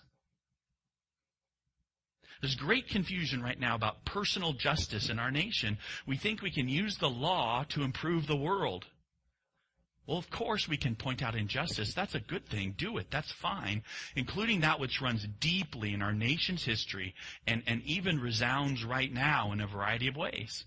There's 2.41 2.55
great 2.55 2.87
confusion 2.87 3.41
right 3.41 3.59
now 3.59 3.75
about 3.75 4.05
personal 4.05 4.53
justice 4.53 5.09
in 5.09 5.19
our 5.19 5.31
nation. 5.31 5.77
We 6.05 6.17
think 6.17 6.41
we 6.41 6.51
can 6.51 6.69
use 6.69 6.97
the 6.97 7.09
law 7.09 7.65
to 7.69 7.83
improve 7.83 8.27
the 8.27 8.35
world. 8.37 8.85
Well, 10.07 10.17
of 10.17 10.29
course 10.29 10.69
we 10.69 10.77
can 10.77 10.95
point 10.95 11.21
out 11.21 11.35
injustice. 11.35 11.93
That's 11.93 12.15
a 12.15 12.21
good 12.21 12.47
thing. 12.47 12.75
Do 12.77 12.97
it. 12.97 13.07
That's 13.11 13.31
fine. 13.31 13.83
Including 14.15 14.61
that 14.61 14.79
which 14.79 15.01
runs 15.01 15.27
deeply 15.39 15.93
in 15.93 16.01
our 16.01 16.13
nation's 16.13 16.63
history 16.63 17.13
and, 17.45 17.61
and 17.67 17.83
even 17.83 18.21
resounds 18.21 18.85
right 18.85 19.11
now 19.11 19.51
in 19.51 19.59
a 19.59 19.67
variety 19.67 20.07
of 20.07 20.15
ways. 20.15 20.63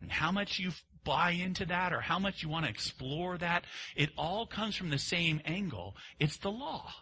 And 0.00 0.10
how 0.10 0.32
much 0.32 0.58
you 0.58 0.72
buy 1.04 1.30
into 1.30 1.64
that 1.66 1.92
or 1.92 2.00
how 2.00 2.18
much 2.18 2.42
you 2.42 2.48
want 2.48 2.64
to 2.64 2.70
explore 2.70 3.38
that, 3.38 3.64
it 3.94 4.10
all 4.18 4.46
comes 4.46 4.74
from 4.74 4.90
the 4.90 4.98
same 4.98 5.40
angle. 5.44 5.94
It's 6.18 6.38
the 6.38 6.50
law. 6.50 6.92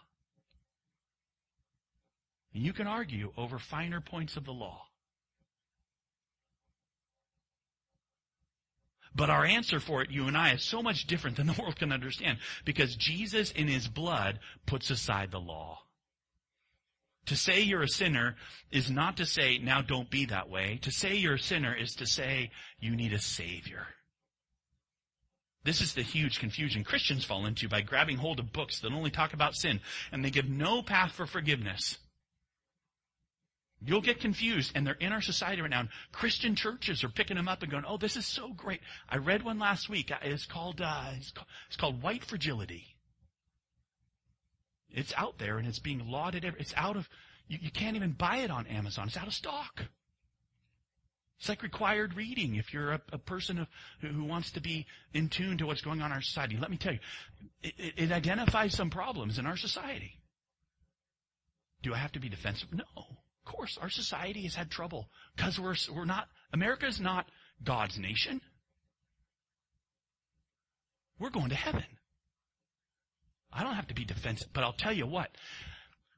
And 2.53 2.63
you 2.63 2.73
can 2.73 2.85
argue 2.85 3.31
over 3.37 3.57
finer 3.57 4.01
points 4.01 4.37
of 4.37 4.45
the 4.45 4.53
law. 4.53 4.88
But 9.15 9.29
our 9.29 9.45
answer 9.45 9.79
for 9.79 10.01
it, 10.01 10.11
you 10.11 10.27
and 10.27 10.37
I, 10.37 10.53
is 10.53 10.63
so 10.63 10.81
much 10.81 11.07
different 11.07 11.37
than 11.37 11.47
the 11.47 11.53
world 11.59 11.75
can 11.75 11.91
understand 11.91 12.39
because 12.65 12.95
Jesus 12.95 13.51
in 13.51 13.67
his 13.67 13.87
blood 13.87 14.39
puts 14.65 14.89
aside 14.89 15.31
the 15.31 15.39
law. 15.39 15.79
To 17.25 17.35
say 17.35 17.61
you're 17.61 17.83
a 17.83 17.87
sinner 17.87 18.35
is 18.71 18.89
not 18.89 19.17
to 19.17 19.25
say, 19.25 19.59
now 19.59 19.81
don't 19.81 20.09
be 20.09 20.25
that 20.25 20.49
way. 20.49 20.79
To 20.81 20.91
say 20.91 21.15
you're 21.15 21.35
a 21.35 21.39
sinner 21.39 21.75
is 21.75 21.95
to 21.95 22.07
say 22.07 22.51
you 22.79 22.95
need 22.95 23.13
a 23.13 23.19
savior. 23.19 23.85
This 25.63 25.81
is 25.81 25.93
the 25.93 26.01
huge 26.01 26.39
confusion 26.39 26.83
Christians 26.83 27.25
fall 27.25 27.45
into 27.45 27.67
by 27.67 27.81
grabbing 27.81 28.17
hold 28.17 28.39
of 28.39 28.53
books 28.53 28.79
that 28.79 28.93
only 28.93 29.11
talk 29.11 29.33
about 29.33 29.55
sin 29.55 29.81
and 30.11 30.23
they 30.23 30.31
give 30.31 30.49
no 30.49 30.81
path 30.81 31.11
for 31.11 31.27
forgiveness. 31.27 31.97
You'll 33.81 34.01
get 34.01 34.19
confused, 34.19 34.73
and 34.75 34.85
they're 34.85 34.93
in 34.95 35.13
our 35.13 35.21
society 35.21 35.61
right 35.61 35.71
now. 35.71 35.81
And 35.81 35.89
Christian 36.11 36.55
churches 36.55 37.03
are 37.03 37.09
picking 37.09 37.37
them 37.37 37.47
up 37.47 37.61
and 37.63 37.71
going, 37.71 37.85
"Oh, 37.87 37.97
this 37.97 38.17
is 38.17 38.25
so 38.25 38.51
great." 38.51 38.81
I 39.07 39.17
read 39.17 39.43
one 39.43 39.57
last 39.57 39.87
week. 39.89 40.11
It's 40.21 40.45
called 40.45 40.81
uh, 40.81 41.11
it's, 41.15 41.31
called, 41.31 41.47
it's 41.67 41.77
called 41.77 42.01
White 42.01 42.25
Fragility. 42.25 42.83
It's 44.89 45.13
out 45.15 45.37
there 45.37 45.57
and 45.57 45.67
it's 45.67 45.79
being 45.79 46.09
lauded. 46.09 46.43
It's 46.43 46.73
out 46.75 46.97
of 46.97 47.07
you, 47.47 47.57
you 47.61 47.71
can't 47.71 47.95
even 47.95 48.11
buy 48.11 48.37
it 48.37 48.51
on 48.51 48.67
Amazon. 48.67 49.07
It's 49.07 49.17
out 49.17 49.27
of 49.27 49.33
stock. 49.33 49.85
It's 51.39 51.47
like 51.47 51.63
required 51.63 52.17
reading 52.17 52.55
if 52.55 52.73
you're 52.73 52.91
a, 52.91 53.01
a 53.13 53.17
person 53.17 53.59
of, 53.59 53.67
who 54.01 54.25
wants 54.25 54.51
to 54.51 54.59
be 54.59 54.87
in 55.13 55.29
tune 55.29 55.57
to 55.59 55.65
what's 55.65 55.81
going 55.81 56.01
on 56.01 56.07
in 56.07 56.11
our 56.11 56.21
society. 56.21 56.57
Let 56.57 56.69
me 56.69 56.75
tell 56.75 56.91
you, 56.91 56.99
it, 57.63 57.93
it 57.95 58.11
identifies 58.11 58.75
some 58.75 58.89
problems 58.89 59.39
in 59.39 59.45
our 59.45 59.55
society. 59.55 60.19
Do 61.81 61.93
I 61.93 61.97
have 61.97 62.11
to 62.13 62.19
be 62.19 62.27
defensive? 62.27 62.73
No 62.73 62.83
course, 63.45 63.77
our 63.81 63.89
society 63.89 64.43
has 64.43 64.55
had 64.55 64.69
trouble 64.69 65.09
because 65.35 65.59
we're, 65.59 65.75
we're 65.93 66.05
not, 66.05 66.27
America 66.53 66.85
is 66.85 66.99
not 66.99 67.27
God's 67.63 67.97
nation. 67.97 68.41
We're 71.19 71.29
going 71.29 71.49
to 71.49 71.55
heaven. 71.55 71.85
I 73.51 73.63
don't 73.63 73.75
have 73.75 73.87
to 73.87 73.95
be 73.95 74.05
defensive, 74.05 74.49
but 74.53 74.63
I'll 74.63 74.73
tell 74.73 74.93
you 74.93 75.05
what. 75.05 75.29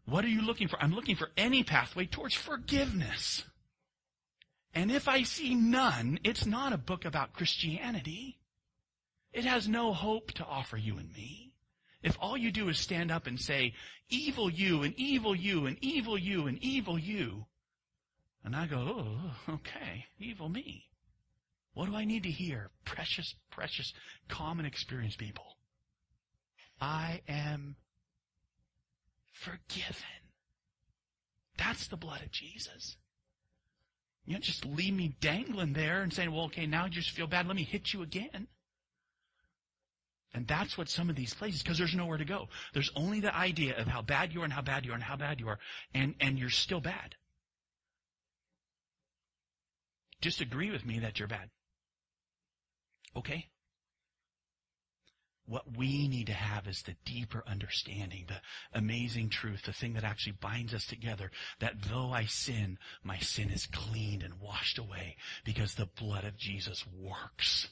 What 0.05 0.25
are 0.25 0.29
you 0.29 0.41
looking 0.41 0.67
for? 0.67 0.81
I'm 0.81 0.93
looking 0.93 1.15
for 1.15 1.29
any 1.37 1.63
pathway 1.63 2.05
towards 2.05 2.35
forgiveness. 2.35 3.43
And 4.73 4.91
if 4.91 5.07
I 5.07 5.23
see 5.23 5.55
none, 5.55 6.19
it's 6.23 6.45
not 6.45 6.73
a 6.73 6.77
book 6.77 7.05
about 7.05 7.33
Christianity. 7.33 8.39
It 9.33 9.45
has 9.45 9.67
no 9.67 9.93
hope 9.93 10.31
to 10.33 10.45
offer 10.45 10.77
you 10.77 10.97
and 10.97 11.11
me. 11.13 11.50
If 12.03 12.17
all 12.19 12.35
you 12.37 12.51
do 12.51 12.69
is 12.69 12.79
stand 12.79 13.11
up 13.11 13.27
and 13.27 13.39
say, 13.39 13.73
evil 14.09 14.49
you 14.49 14.83
and 14.83 14.93
evil 14.97 15.35
you 15.35 15.65
and 15.65 15.77
evil 15.81 16.17
you 16.17 16.47
and 16.47 16.57
evil 16.63 16.97
you, 16.97 17.45
and 18.43 18.55
I 18.55 18.65
go, 18.65 18.77
oh, 18.77 19.53
okay, 19.53 20.05
evil 20.19 20.49
me. 20.49 20.85
What 21.73 21.87
do 21.87 21.95
I 21.95 22.05
need 22.05 22.23
to 22.23 22.31
hear? 22.31 22.71
Precious, 22.85 23.35
precious, 23.51 23.93
common 24.27 24.65
experience 24.65 25.15
people. 25.15 25.45
I 26.81 27.21
am 27.27 27.75
forgiven. 29.31 29.95
That's 31.57 31.87
the 31.87 31.97
blood 31.97 32.21
of 32.23 32.31
Jesus. 32.31 32.97
You 34.25 34.33
don't 34.33 34.43
just 34.43 34.65
leave 34.65 34.93
me 34.93 35.15
dangling 35.21 35.73
there 35.73 36.01
and 36.01 36.11
saying, 36.11 36.31
well, 36.31 36.45
okay, 36.45 36.65
now 36.65 36.85
you 36.85 36.91
just 36.91 37.11
feel 37.11 37.27
bad. 37.27 37.47
Let 37.47 37.55
me 37.55 37.63
hit 37.63 37.93
you 37.93 38.01
again. 38.01 38.47
And 40.33 40.47
that's 40.47 40.77
what 40.77 40.87
some 40.87 41.09
of 41.09 41.15
these 41.15 41.33
places, 41.33 41.61
because 41.61 41.77
there's 41.77 41.95
nowhere 41.95 42.17
to 42.17 42.25
go. 42.25 42.47
There's 42.73 42.91
only 42.95 43.19
the 43.19 43.35
idea 43.35 43.77
of 43.77 43.87
how 43.87 44.01
bad 44.01 44.33
you 44.33 44.41
are 44.41 44.45
and 44.45 44.53
how 44.53 44.61
bad 44.61 44.85
you 44.85 44.91
are 44.91 44.95
and 44.95 45.03
how 45.03 45.17
bad 45.17 45.39
you 45.39 45.49
are, 45.49 45.59
and, 45.93 46.15
and 46.21 46.39
you're 46.39 46.49
still 46.49 46.79
bad. 46.79 47.15
Just 50.21 50.39
agree 50.39 50.71
with 50.71 50.85
me 50.85 50.99
that 50.99 51.19
you're 51.19 51.27
bad. 51.27 51.49
Okay? 53.15 53.47
What 55.47 55.75
we 55.75 56.07
need 56.07 56.27
to 56.27 56.33
have 56.33 56.65
is 56.65 56.81
the 56.83 56.95
deeper 57.03 57.43
understanding, 57.45 58.25
the 58.27 58.39
amazing 58.73 59.29
truth, 59.29 59.63
the 59.63 59.73
thing 59.73 59.93
that 59.95 60.05
actually 60.05 60.37
binds 60.39 60.73
us 60.73 60.85
together, 60.85 61.29
that 61.59 61.81
though 61.89 62.11
I 62.13 62.25
sin, 62.25 62.77
my 63.03 63.17
sin 63.17 63.49
is 63.49 63.65
cleaned 63.65 64.23
and 64.23 64.39
washed 64.39 64.77
away 64.77 65.17
because 65.43 65.75
the 65.75 65.89
blood 65.99 66.23
of 66.23 66.37
Jesus 66.37 66.85
works. 66.87 67.67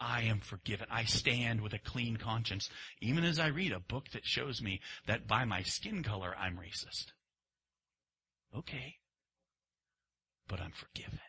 I 0.00 0.22
am 0.22 0.40
forgiven. 0.40 0.86
I 0.90 1.04
stand 1.04 1.60
with 1.60 1.74
a 1.74 1.78
clean 1.78 2.16
conscience, 2.16 2.70
even 3.00 3.22
as 3.24 3.38
I 3.38 3.48
read 3.48 3.72
a 3.72 3.80
book 3.80 4.10
that 4.12 4.24
shows 4.24 4.62
me 4.62 4.80
that 5.06 5.28
by 5.28 5.44
my 5.44 5.62
skin 5.62 6.02
color 6.02 6.34
I'm 6.38 6.56
racist. 6.56 7.12
Okay. 8.56 8.96
But 10.48 10.60
I'm 10.60 10.72
forgiven. 10.72 11.20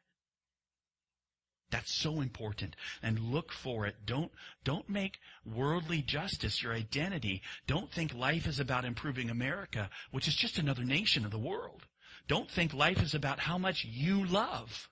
That's 1.69 1.93
so 1.93 2.21
important. 2.21 2.75
And 3.01 3.19
look 3.19 3.51
for 3.51 3.85
it. 3.85 3.95
Don't, 4.05 4.31
don't 4.63 4.89
make 4.89 5.19
worldly 5.45 6.01
justice 6.01 6.61
your 6.61 6.73
identity. 6.73 7.41
Don't 7.65 7.91
think 7.91 8.13
life 8.13 8.45
is 8.45 8.59
about 8.59 8.85
improving 8.85 9.29
America, 9.29 9.89
which 10.11 10.27
is 10.27 10.35
just 10.35 10.57
another 10.57 10.83
nation 10.83 11.25
of 11.25 11.31
the 11.31 11.39
world. 11.39 11.87
Don't 12.27 12.49
think 12.49 12.73
life 12.73 13.01
is 13.01 13.13
about 13.13 13.39
how 13.39 13.57
much 13.57 13.85
you 13.85 14.25
love. 14.25 14.89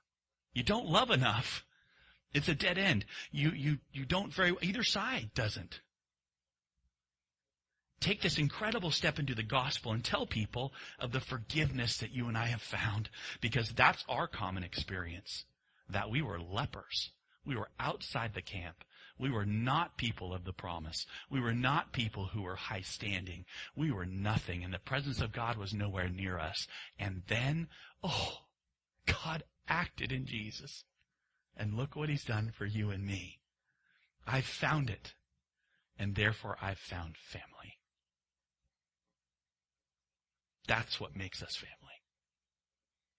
You 0.53 0.63
don't 0.63 0.87
love 0.87 1.11
enough. 1.11 1.65
It's 2.33 2.47
a 2.47 2.55
dead 2.55 2.77
end. 2.77 3.05
You, 3.31 3.51
you, 3.51 3.77
you 3.91 4.05
don't 4.05 4.33
very, 4.33 4.55
either 4.61 4.83
side 4.83 5.31
doesn't. 5.33 5.81
Take 7.99 8.21
this 8.21 8.37
incredible 8.37 8.91
step 8.91 9.19
into 9.19 9.35
the 9.35 9.43
gospel 9.43 9.91
and 9.91 10.03
tell 10.03 10.25
people 10.25 10.71
of 10.99 11.11
the 11.11 11.19
forgiveness 11.19 11.97
that 11.97 12.11
you 12.13 12.27
and 12.27 12.37
I 12.37 12.45
have 12.45 12.61
found 12.61 13.09
because 13.41 13.71
that's 13.71 14.05
our 14.07 14.27
common 14.27 14.63
experience. 14.63 15.45
That 15.89 16.09
we 16.09 16.21
were 16.21 16.39
lepers. 16.39 17.11
We 17.45 17.55
were 17.55 17.69
outside 17.79 18.33
the 18.33 18.41
camp. 18.41 18.83
We 19.17 19.29
were 19.29 19.45
not 19.45 19.97
people 19.97 20.33
of 20.33 20.45
the 20.45 20.53
promise. 20.53 21.05
We 21.29 21.41
were 21.41 21.53
not 21.53 21.91
people 21.91 22.27
who 22.27 22.43
were 22.43 22.55
high 22.55 22.81
standing. 22.81 23.43
We 23.75 23.91
were 23.91 24.05
nothing 24.05 24.63
and 24.63 24.73
the 24.73 24.79
presence 24.79 25.19
of 25.19 25.33
God 25.33 25.57
was 25.57 25.73
nowhere 25.73 26.07
near 26.07 26.39
us. 26.39 26.67
And 26.97 27.23
then, 27.27 27.67
oh, 28.01 28.37
God 29.05 29.43
acted 29.67 30.13
in 30.13 30.25
Jesus. 30.25 30.85
And 31.55 31.75
look 31.75 31.95
what 31.95 32.09
he's 32.09 32.23
done 32.23 32.51
for 32.57 32.65
you 32.65 32.89
and 32.89 33.05
me. 33.05 33.39
I've 34.25 34.45
found 34.45 34.89
it. 34.89 35.13
And 35.97 36.15
therefore 36.15 36.57
I've 36.62 36.77
found 36.77 37.15
family. 37.17 37.77
That's 40.67 40.99
what 40.99 41.15
makes 41.15 41.41
us 41.41 41.55
family. 41.57 41.75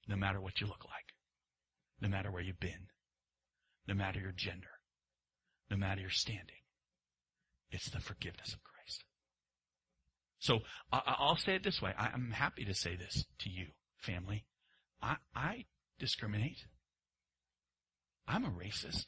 No 0.09 0.17
matter 0.17 0.41
what 0.41 0.61
you 0.61 0.67
look 0.67 0.85
like. 0.85 1.15
No 2.01 2.09
matter 2.09 2.31
where 2.31 2.43
you've 2.43 2.61
been. 2.61 2.89
No 3.87 3.95
matter 3.95 4.21
your 4.21 4.33
gender. 4.33 4.71
No 5.71 5.77
matter 5.77 6.01
your 6.01 6.11
standing. 6.11 6.57
It's 7.71 7.91
the 7.91 8.01
forgiveness 8.01 8.55
of 8.55 8.65
Christ. 8.65 9.05
So 10.39 10.61
I'll 10.91 11.37
say 11.37 11.57
it 11.57 11.63
this 11.63 11.83
way. 11.83 11.93
I'm 11.99 12.31
happy 12.31 12.65
to 12.65 12.75
say 12.75 12.97
this 12.97 13.27
to 13.41 13.51
you, 13.51 13.67
family. 13.99 14.47
I, 15.03 15.17
I 15.35 15.65
discriminate. 15.99 16.65
I'm 18.31 18.45
a 18.45 18.51
racist. 18.51 19.07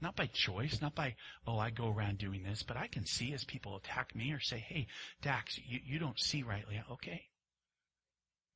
Not 0.00 0.16
by 0.16 0.26
choice, 0.26 0.80
not 0.80 0.94
by, 0.94 1.14
oh, 1.46 1.58
I 1.58 1.70
go 1.70 1.88
around 1.88 2.18
doing 2.18 2.42
this, 2.42 2.62
but 2.62 2.76
I 2.76 2.86
can 2.86 3.04
see 3.04 3.32
as 3.32 3.44
people 3.44 3.76
attack 3.76 4.14
me 4.14 4.32
or 4.32 4.40
say, 4.40 4.58
hey, 4.58 4.86
Dax, 5.22 5.58
you, 5.66 5.80
you 5.84 5.98
don't 5.98 6.18
see 6.18 6.42
rightly. 6.42 6.82
Okay. 6.92 7.22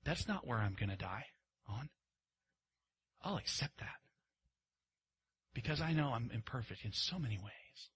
That's 0.05 0.27
not 0.27 0.47
where 0.47 0.59
I'm 0.59 0.77
going 0.79 0.91
to 0.91 0.97
die 0.97 1.27
on. 1.69 1.91
I'll 3.23 3.37
accept 3.37 3.79
that. 3.81 3.97
Because 5.55 5.81
I 5.81 5.93
know 5.93 6.13
I'm 6.13 6.31
imperfect 6.33 6.85
in 6.85 6.93
so 6.93 7.19
many 7.19 7.37
ways. 7.37 7.89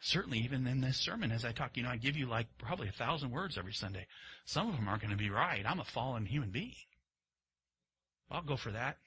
Certainly 0.00 0.40
even 0.40 0.66
in 0.66 0.82
this 0.82 0.98
sermon 0.98 1.32
as 1.32 1.44
I 1.44 1.52
talk, 1.52 1.76
you 1.76 1.82
know, 1.82 1.88
I 1.88 1.96
give 1.96 2.16
you 2.16 2.26
like 2.26 2.46
probably 2.58 2.88
a 2.88 2.92
thousand 2.92 3.30
words 3.30 3.56
every 3.56 3.72
Sunday. 3.72 4.06
Some 4.44 4.68
of 4.68 4.76
them 4.76 4.88
aren't 4.88 5.00
going 5.00 5.10
to 5.10 5.16
be 5.16 5.30
right. 5.30 5.64
I'm 5.66 5.80
a 5.80 5.84
fallen 5.84 6.26
human 6.26 6.50
being. 6.50 6.74
I'll 8.30 8.42
go 8.42 8.56
for 8.56 8.72
that. 8.72 8.98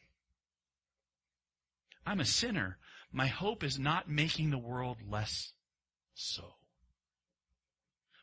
I'm 2.08 2.22
a 2.22 2.26
sinner. 2.26 2.78
My 3.12 3.28
hope 3.28 3.66
is 3.66 3.78
not 3.78 4.10
making 4.10 4.50
the 4.50 4.58
world 4.58 4.98
less 5.10 5.52
so. 6.14 6.56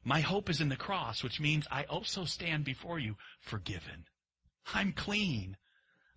My 0.02 0.20
hope 0.20 0.48
is 0.48 0.62
in 0.62 0.70
the 0.70 0.76
cross, 0.76 1.22
which 1.22 1.38
means 1.38 1.66
I 1.70 1.84
also 1.84 2.24
stand 2.24 2.64
before 2.64 2.98
you 2.98 3.16
forgiven. 3.40 4.06
I'm 4.72 4.92
clean. 4.92 5.58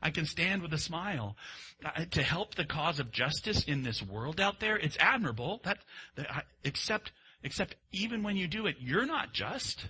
I 0.01 0.11
can 0.11 0.25
stand 0.25 0.61
with 0.61 0.73
a 0.73 0.77
smile. 0.77 1.35
Uh, 1.83 2.05
to 2.11 2.23
help 2.23 2.55
the 2.55 2.63
cause 2.63 2.99
of 2.99 3.11
justice 3.11 3.65
in 3.65 3.83
this 3.83 4.01
world 4.01 4.39
out 4.39 4.61
there, 4.61 4.77
it's 4.77 4.97
admirable. 4.99 5.59
That, 5.65 5.79
that 6.15 6.45
except, 6.63 7.11
except 7.43 7.75
even 7.91 8.23
when 8.23 8.37
you 8.37 8.47
do 8.47 8.65
it, 8.65 8.77
you're 8.79 9.05
not 9.05 9.33
just. 9.33 9.87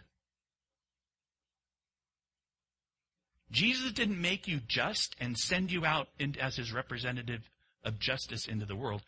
Jesus 3.51 3.91
didn't 3.91 4.19
make 4.19 4.47
you 4.47 4.61
just 4.67 5.15
and 5.19 5.38
send 5.38 5.71
you 5.71 5.86
out 5.86 6.07
in, 6.17 6.36
as 6.39 6.55
his 6.55 6.73
representative 6.73 7.47
of 7.88 8.00
justice 8.00 8.48
into 8.48 8.66
the 8.66 8.76
world. 8.76 9.02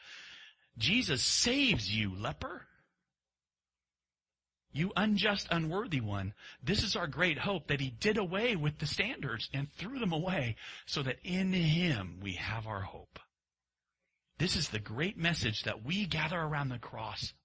Jesus 0.77 1.21
saves 1.21 1.91
you, 1.91 2.15
leper. 2.15 2.65
You 4.71 4.91
unjust, 4.95 5.47
unworthy 5.51 5.99
one. 5.99 6.33
This 6.63 6.83
is 6.83 6.95
our 6.95 7.07
great 7.07 7.39
hope 7.39 7.67
that 7.67 7.81
he 7.81 7.89
did 7.89 8.17
away 8.17 8.55
with 8.55 8.77
the 8.77 8.85
standards 8.85 9.49
and 9.53 9.67
threw 9.73 9.99
them 9.99 10.13
away 10.13 10.55
so 10.85 11.03
that 11.03 11.17
in 11.23 11.51
him 11.53 12.19
we 12.21 12.33
have 12.33 12.67
our 12.67 12.81
hope. 12.81 13.19
This 14.37 14.55
is 14.55 14.69
the 14.69 14.79
great 14.79 15.17
message 15.17 15.63
that 15.63 15.83
we 15.83 16.05
gather 16.05 16.39
around 16.39 16.69
the 16.69 16.79
cross. 16.79 17.33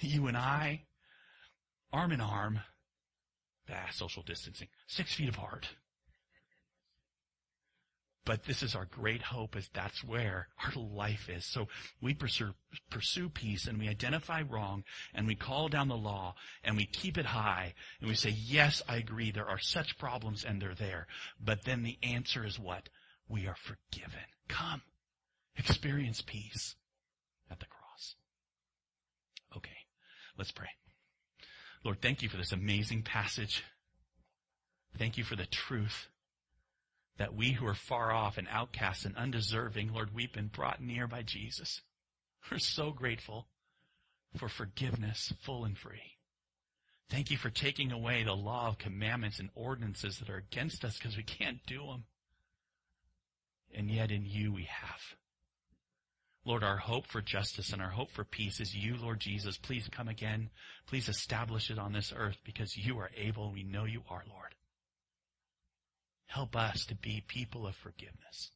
You 0.00 0.28
and 0.28 0.36
I, 0.36 0.84
arm 1.92 2.12
in 2.12 2.20
arm, 2.20 2.60
ah, 3.68 3.88
social 3.90 4.22
distancing, 4.22 4.68
six 4.86 5.12
feet 5.12 5.28
apart. 5.28 5.68
But 8.24 8.44
this 8.44 8.62
is 8.62 8.76
our 8.76 8.84
great 8.84 9.20
hope 9.20 9.56
as 9.56 9.68
that's 9.72 10.04
where 10.04 10.48
our 10.64 10.80
life 10.80 11.28
is. 11.28 11.44
So 11.44 11.66
we 12.00 12.14
pursue, 12.14 12.54
pursue 12.88 13.28
peace 13.28 13.66
and 13.66 13.78
we 13.78 13.88
identify 13.88 14.42
wrong 14.42 14.84
and 15.12 15.26
we 15.26 15.34
call 15.34 15.68
down 15.68 15.88
the 15.88 15.96
law 15.96 16.36
and 16.62 16.76
we 16.76 16.86
keep 16.86 17.18
it 17.18 17.26
high 17.26 17.74
and 18.00 18.08
we 18.08 18.14
say, 18.14 18.30
yes, 18.30 18.80
I 18.88 18.96
agree. 18.96 19.32
There 19.32 19.48
are 19.48 19.58
such 19.58 19.98
problems 19.98 20.44
and 20.44 20.62
they're 20.62 20.74
there. 20.74 21.08
But 21.44 21.64
then 21.64 21.82
the 21.82 21.98
answer 22.02 22.46
is 22.46 22.60
what? 22.60 22.88
We 23.28 23.48
are 23.48 23.56
forgiven. 23.56 24.26
Come. 24.48 24.82
Experience 25.56 26.22
peace 26.24 26.76
at 27.50 27.58
the 27.58 27.66
cross. 27.66 28.14
Okay. 29.56 29.70
Let's 30.38 30.52
pray. 30.52 30.68
Lord, 31.84 32.00
thank 32.00 32.22
you 32.22 32.28
for 32.28 32.36
this 32.36 32.52
amazing 32.52 33.02
passage. 33.02 33.64
Thank 34.96 35.18
you 35.18 35.24
for 35.24 35.34
the 35.34 35.46
truth 35.46 36.06
that 37.18 37.34
we 37.34 37.52
who 37.52 37.66
are 37.66 37.74
far 37.74 38.12
off 38.12 38.38
and 38.38 38.48
outcast 38.50 39.04
and 39.04 39.16
undeserving, 39.16 39.92
Lord, 39.92 40.14
we've 40.14 40.32
been 40.32 40.48
brought 40.48 40.82
near 40.82 41.06
by 41.06 41.22
Jesus. 41.22 41.80
We're 42.50 42.58
so 42.58 42.90
grateful 42.90 43.46
for 44.36 44.48
forgiveness 44.48 45.32
full 45.44 45.64
and 45.64 45.76
free. 45.76 46.18
Thank 47.10 47.30
you 47.30 47.36
for 47.36 47.50
taking 47.50 47.92
away 47.92 48.22
the 48.22 48.32
law 48.32 48.68
of 48.68 48.78
commandments 48.78 49.38
and 49.38 49.50
ordinances 49.54 50.18
that 50.18 50.30
are 50.30 50.38
against 50.38 50.84
us 50.84 50.96
because 50.96 51.16
we 51.16 51.22
can't 51.22 51.58
do 51.66 51.86
them. 51.86 52.04
And 53.74 53.90
yet 53.90 54.10
in 54.10 54.24
you 54.24 54.52
we 54.52 54.64
have. 54.64 55.00
Lord, 56.44 56.64
our 56.64 56.78
hope 56.78 57.06
for 57.06 57.20
justice 57.20 57.72
and 57.72 57.80
our 57.80 57.90
hope 57.90 58.10
for 58.10 58.24
peace 58.24 58.60
is 58.60 58.74
you, 58.74 58.96
Lord 58.96 59.20
Jesus. 59.20 59.58
Please 59.58 59.88
come 59.92 60.08
again. 60.08 60.50
Please 60.86 61.08
establish 61.08 61.70
it 61.70 61.78
on 61.78 61.92
this 61.92 62.12
earth 62.16 62.38
because 62.44 62.76
you 62.76 62.98
are 62.98 63.10
able. 63.16 63.52
We 63.52 63.62
know 63.62 63.84
you 63.84 64.02
are, 64.10 64.24
Lord. 64.28 64.54
Help 66.32 66.56
us 66.56 66.86
to 66.86 66.94
be 66.94 67.22
people 67.28 67.66
of 67.66 67.76
forgiveness. 67.76 68.52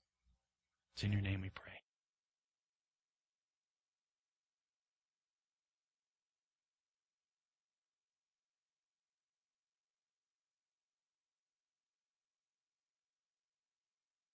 It's 0.94 1.02
in 1.02 1.12
your 1.12 1.20
name 1.20 1.42
we 1.42 1.50
pray. 1.50 1.75